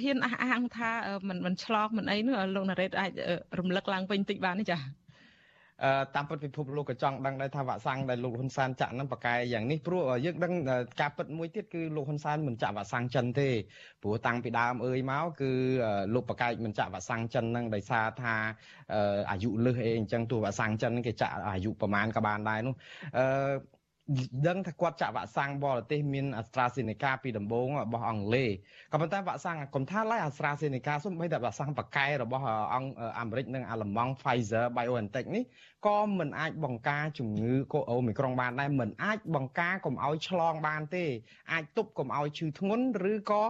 [0.01, 0.91] ហ៊ានអះអាងថា
[1.27, 3.11] មិនមិនឆ្លងមិនអីនោះលោកណារ៉េតអាច
[3.59, 4.77] រំលឹកឡើងវិញតិចបានទេចា
[6.15, 10.53] តាមពិតពិភពលោកក៏ចង់ដឹងដែរថាវ៉ាក់សាំងដែលលោកហ៊ុនសែនចាក់ហ្នឹងប្រកែយ៉ាងនេះព្រោះយើងដឹង
[11.01, 13.49] ការពិតមួយទៀតគឺលោកហ៊ុនសែនមិនចាក់វ៉ាក់សាំងចិនទេ
[14.03, 15.51] ព្រោះតាំងពីដើមអើយមកគឺ
[16.13, 18.35] លោកប្រកែកមិនចាក់វ៉ាក់សាំងចិនហ្នឹងដោយសារថា
[19.31, 22.75] អាយុលើសអីអញ្ចឹងទោះវ៉ាក់សាំងចិនគេចាក់អាយុប្រហែលក៏បានដែរនោះ
[23.17, 23.25] អឺ
[24.47, 28.49] ដឹងថាគាត់ចាក់វ៉ាក់សាំងបរទេសមាន AstraZeneca ពីដំបូងរបស់អង់គ្លេស
[28.91, 32.43] ក៏ប៉ុន្តែវ៉ាក់សាំងកុំថាឡើយ AstraZeneca សូម្បីតែវ៉ាក់សាំងបកែរបស់
[32.73, 35.43] អង្គអាមេរិកនិងអាល្លឺម៉ង់ Pfizer BioNTech នេះ
[35.87, 41.05] ក៏មិនអាចបង្ការជំងឺកូអូមីក្រុងបានដែរមិនអាចបង្ការកុំឲ្យឆ្លងបានទេ
[41.51, 43.43] អាចទប់កុំឲ្យឈឺធ្ងន់ឬក៏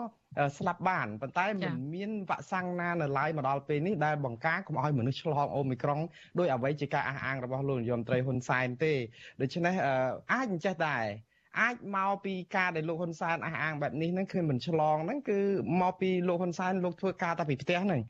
[0.58, 6.00] ស្លាប់បានប៉ុន្តែមិនមានវ៉ាក់សាំងណានៅឡើយមកដល់ពេលនេះដែលបង្ការកុំឲ្យមនុស្សឆ្លងអូមីក្រុង
[6.40, 8.94] ដោយអ្វីជាការអះអាងរបស់លោកនាយរដ្ឋមន្ត្រីហ៊ុនសែនទេ
[9.42, 9.74] ដូច្នេះ
[10.32, 11.06] អាចអញ្ចេះដែរ
[11.60, 15.40] អាចមកពីការដែលលោកហ៊ុនសែនអះអាងបែបនេះហ្នឹងគឺមិនឆ្លងហ្នឹងគឺ
[15.82, 18.02] មកពីលោកហ៊ុនសែនលោកធ្វើការតែពីផ្ទះហ្នឹង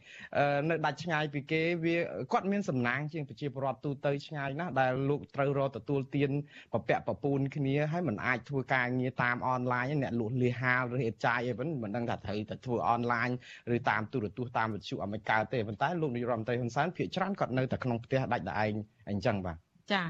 [0.70, 1.98] នៅដាច់ឆ្ងាយពីគេវា
[2.32, 6.32] គាត់មានសំណាងជាងប្រជាពលរដ្ឋទូទៅឆ្ងាយណាស់ដែលលោកត្រូវរកទទួលទាន
[6.74, 13.30] ប្រពាក់ប្រពូនគ្នាហើយមិនអាចធ្វើការងារតាមអនឡាញអ្នកលក់លៀហាលឬអេតចាយអីវិញមិនដឹងថាត្រូវតែធ្វើអនឡាញ
[13.76, 18.74] ឬតាមទូរទស្សន៍តាមវិទ្យុអមេរិកទេប៉ុន្តែលោកនាយរដ្ឋមន្ត្រីហ៊ុនសែនភាគច្រើនគាត់នៅតែក្នុងផ្ទះដាច់តែឯង
[19.10, 20.02] អញ្ចឹងបាទ ចា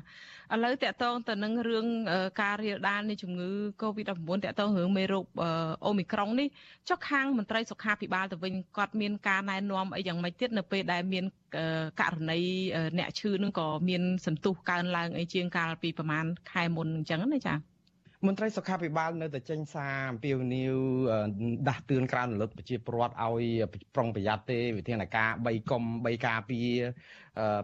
[0.54, 1.86] ឥឡូវតកតងទៅនឹងរឿង
[2.42, 3.50] ការរាលដាលនៃជំងឺ
[3.82, 5.26] Covid-19 តកតងរឿងមេរោគ
[5.86, 6.48] អូមីក្រុងនេះ
[6.90, 11.26] ចុះខាងមន្ត្រីសុខាភិបាលទៅវិញគាត់មានការណែនាំអីយ៉ាងម៉េចទៀតនៅពេលដែលមាន
[12.02, 12.40] ករណី
[12.98, 17.72] អ្នកឈឺនឹងក៏មានសន្ទុះកើនឡើងអីជាងកាលពីប្រហែលខែមុនអញ្ចឹងណាចា៎
[18.28, 20.76] មន្ត្រីសុខាភិបាលនៅតែចេញសារអំពាវនាវ
[21.68, 23.44] ដាស់តឿនក្រើនរលឹកប្រជាពលរដ្ឋឲ្យ
[23.96, 26.70] ប្រុងប្រយ័ត្នទេវិធានការ3កុំ3ការពារ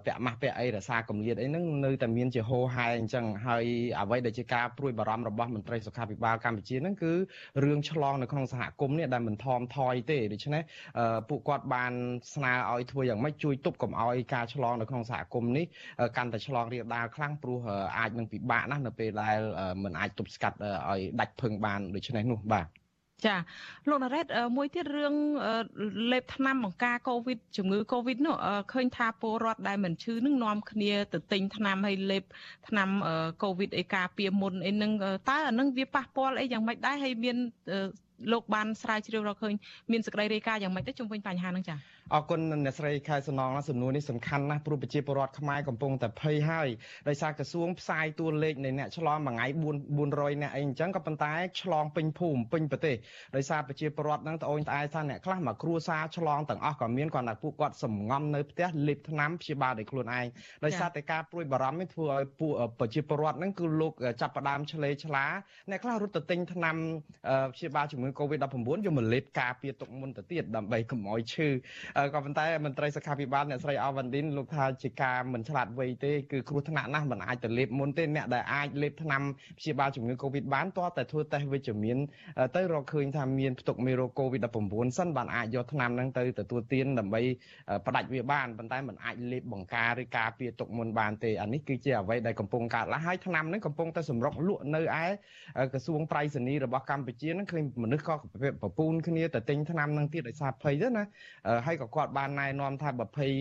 [0.06, 3.66] ពាក់ម៉ាស់ពាក់អីរក្សាកម្រិតអីហ្នឹងនៅតែមានជាហោហែអញ្ចឹងហើយ
[4.00, 7.14] អ្វីដែលជាការព្រួយបារម្ភរបស់មន្ត្រីសុខាភិបាលកម្ពុជាហ្នឹងគឺ
[7.64, 10.62] រឿងឆ្លងនៅក្នុងសហគមន៍នេះដែលមិនថមថយទេដូច្នេះ
[11.30, 11.94] ពួកគាត់បាន
[12.34, 15.66] ស្នើឲ្យធ្វើយ៉ាងម៉េចជួយទប់កុំឲ្យការឆ្លងនៅក្នុងសហគមន៍នេះ
[16.18, 17.60] កាន់តែឆ្លងរាលដាលខ្លាំងព្រោះ
[17.98, 19.40] អាចនឹងពិបាកណាស់នៅពេលដែល
[19.84, 20.58] មិនអាចទប់ស្កាត់
[20.90, 22.68] ឲ្យដាច់ភឹងបានដូច្នេះនោះបាទ
[23.26, 23.36] ចា
[23.90, 24.26] លោកណារ៉េត
[24.58, 25.14] មួយទៀតរឿង
[26.12, 28.36] លេបថ្នាំបង្ការកូវីដជំងឺកូវីដនោះ
[28.74, 32.24] ឃើញថាពលរដ្ឋដែលមិនឈឺនឹងនាំគ្នាទៅទិញថ្នាំឲ្យលេប
[32.68, 32.90] ថ្នាំ
[33.44, 34.92] កូវីដអីការពារមុនអីហ្នឹង
[35.30, 37.38] តើអានឹងវាប៉ះពាល់អីយ៉ាងម៉េចដែរហើយមាន
[38.32, 39.54] លោកបានស្រាវជ្រាវរកឃើញ
[39.92, 46.68] មានសេចក្តីរាយការណ៍យ៉ាងម៉េចទៅជុំវិញបញ្ហាហ្នឹងចា៎ អរគុណអ្នកស្រីខែសំណងសំណួរនេះសំខាន់ណាស់ព្រោះប្រជាពលរដ្ឋខ្មែរកំពុងតែភ័យហើយ
[47.08, 49.46] ដោយសារក្រសួងផ្សាយតួលេខនៃអ្នកឆ្លងមួយថ្ងៃ
[49.94, 52.96] 400អ្នកអីអញ្ចឹងក៏ប៉ុន្តែឆ្លងពេញភូមិពេញប្រទេស
[53.36, 60.26] ដោយសារប្រជាពលរដ្ឋហ្នឹងត្អូញត្អែថាអ្នកខ្លះមកគ្រួសារឆ្លងទាំងអស់ក៏មានគាត់ថាពួកគាត់សំងំនៅផ្ទះលេបថ្នាំព្យាបាលដោយខ្លួនឯង
[60.66, 65.26] ដោយសារតែការព្រួយបារម្ភនេះធ្វើឲ្យពួកប្រជាពលរដ្ឋហ្នឹងគឺលោកចាប់ផ្ដើមឆ្លេឆ្លា
[65.70, 66.76] អ្នកខ្លះរត់ទៅទិញថ្នាំ
[67.54, 68.46] ព្យាបាលជំងឺងឺ Covid-19
[68.86, 71.48] យកមកលេបការពារទុកមុនទៅទៀតដើម្បីកុំឲ្យឈឺ
[72.14, 79.22] ក៏ប៉ុន្តែមន្ត្រីសុខាភិបាលអ្នកស្រីអាវ៉ាន់ឌិនលោកថាជាការមិនឆ្លាតវៃទេគឺគ្រោះថ្នាក់ណាស់មិនអាចទៅលេបមុនទេអ្នកដែលអាចលេបថ្នាំ
[79.60, 81.98] ព្យាបាលជំងឺ Covid បានតើតែធ្វើតេស្តវិជ្ជមាន
[82.56, 87.22] ទៅរកឃើញថាមានផ្ទុកមេរោគ COVID-19 សិនបានអាចយកថ្នាំហ្នឹងទៅទទួលទានដើម្បី
[87.88, 95.06] ផ្ដាច់វាបានប៉ុន្តែមិនអាចលេបបង្ការឬការពារទុកមុនបានទេអានេះគឺជាអ្វីដែលកំពុងកើតឡើងហើយថ្នាំហ្នឹងកំពុងតែសម្រុកលក់នៅឯ
[95.74, 98.14] ក្រសួងប្រៃសណីរបស់កម្ពុជាហ្នឹងឃើញមនុស្សក៏
[98.62, 101.04] ប្រពូនគ្នាទៅទិញថ្នាំហ្នឹងទៀតដោយសារភ័យទៅណា
[101.66, 103.32] ហើយក៏គាត់បានណែនាំថាបើភ័យ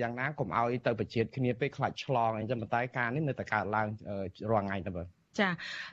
[0.00, 3.88] យ៉ាងណាកុំឲ្យទៅប្រជិតគ្នាពេកខ្លាចឆ្លងអញ្ចឹងប៉ុន្តែការនេះនៅតែកើតឡើង
[4.50, 5.06] រាល់ថ្ងៃទៅបាទ
[5.40, 5.48] ចា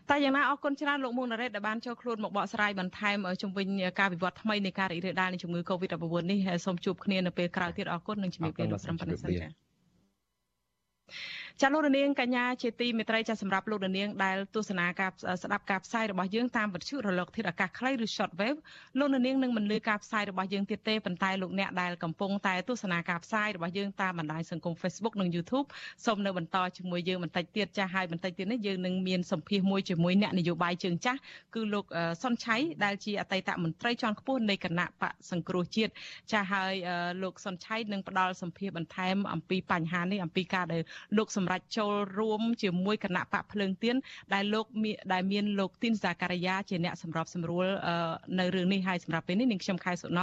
[0.09, 3.67] តែយ៉ាងណាអរគុណច្រើនលោកមុងណារ៉េតដែលបានចូលខ្លួនមកបកស្រាយបន្ថែមជំវិញ
[3.99, 9.47] ការវិវត្តថ្មីនៃការរីករាលដាលនៃជំងឺ Covid-19 នេះសូមជួបគ្នានៅពេលក្រោយទៀតអរគុណនិងជំរាបលាលោកត្រឹមប៉ុណ្ណេះសិនចា
[11.63, 15.11] ចាលោករនាងកញ្ញាជាទីមេត្រីចាសម្រាប់លោករនាងដែលទស្សនាការ
[15.43, 18.57] ស្ដាប់ការផ្សាយរបស់យើងតាមវិទ្យុរលកធាតុអាកាសខ្លីឬ shortwave
[18.99, 25.67] លោករនាងនឹងមិនលឺការផ្សាយរបស់យើងទៀតទេប៉ុន្តែលោកអ្នកដែលកំពុងតែទស្សនាការផ្សាយរបស់យើងតាមបណ្ដាញសង្គម Facebook និង YouTube
[26.05, 31.19] សូមនៅបន្តជាមួយយើងបន្តិចទៀតចាហើយបន្តិចទៀតនេះយើងនឹងមានសម្ភាសមួយជាមួយអ្នកនយោបាយជើងចាស់
[31.55, 31.85] គឺលោក
[32.23, 35.91] សុនឆៃដែលជាអតីតមន្ត្រីជាន់ខ្ពស់នៃគណៈបកសង្គ្រោះជាតិ
[36.31, 36.73] ចាហើយ
[37.23, 40.81] លោកសុនឆៃនឹងផ្ដល់សម្ភាសបន្ថែមអំពីបញ្ហានេះអំពីការដែល
[41.17, 43.95] លោកសម្សម្រាប់ចូលរួមជាមួយគណៈបកភ្លើងទៀន
[44.33, 44.65] ដែលលោក
[45.13, 47.67] ដែលមានលោកទីនសាការីយ៉ាជាអ្នកសម្របសម្រួល
[48.39, 50.17] នៅរឿងនេះហើយសម្រាប់ពេលនេះនាងខ្ញុំខែសុណ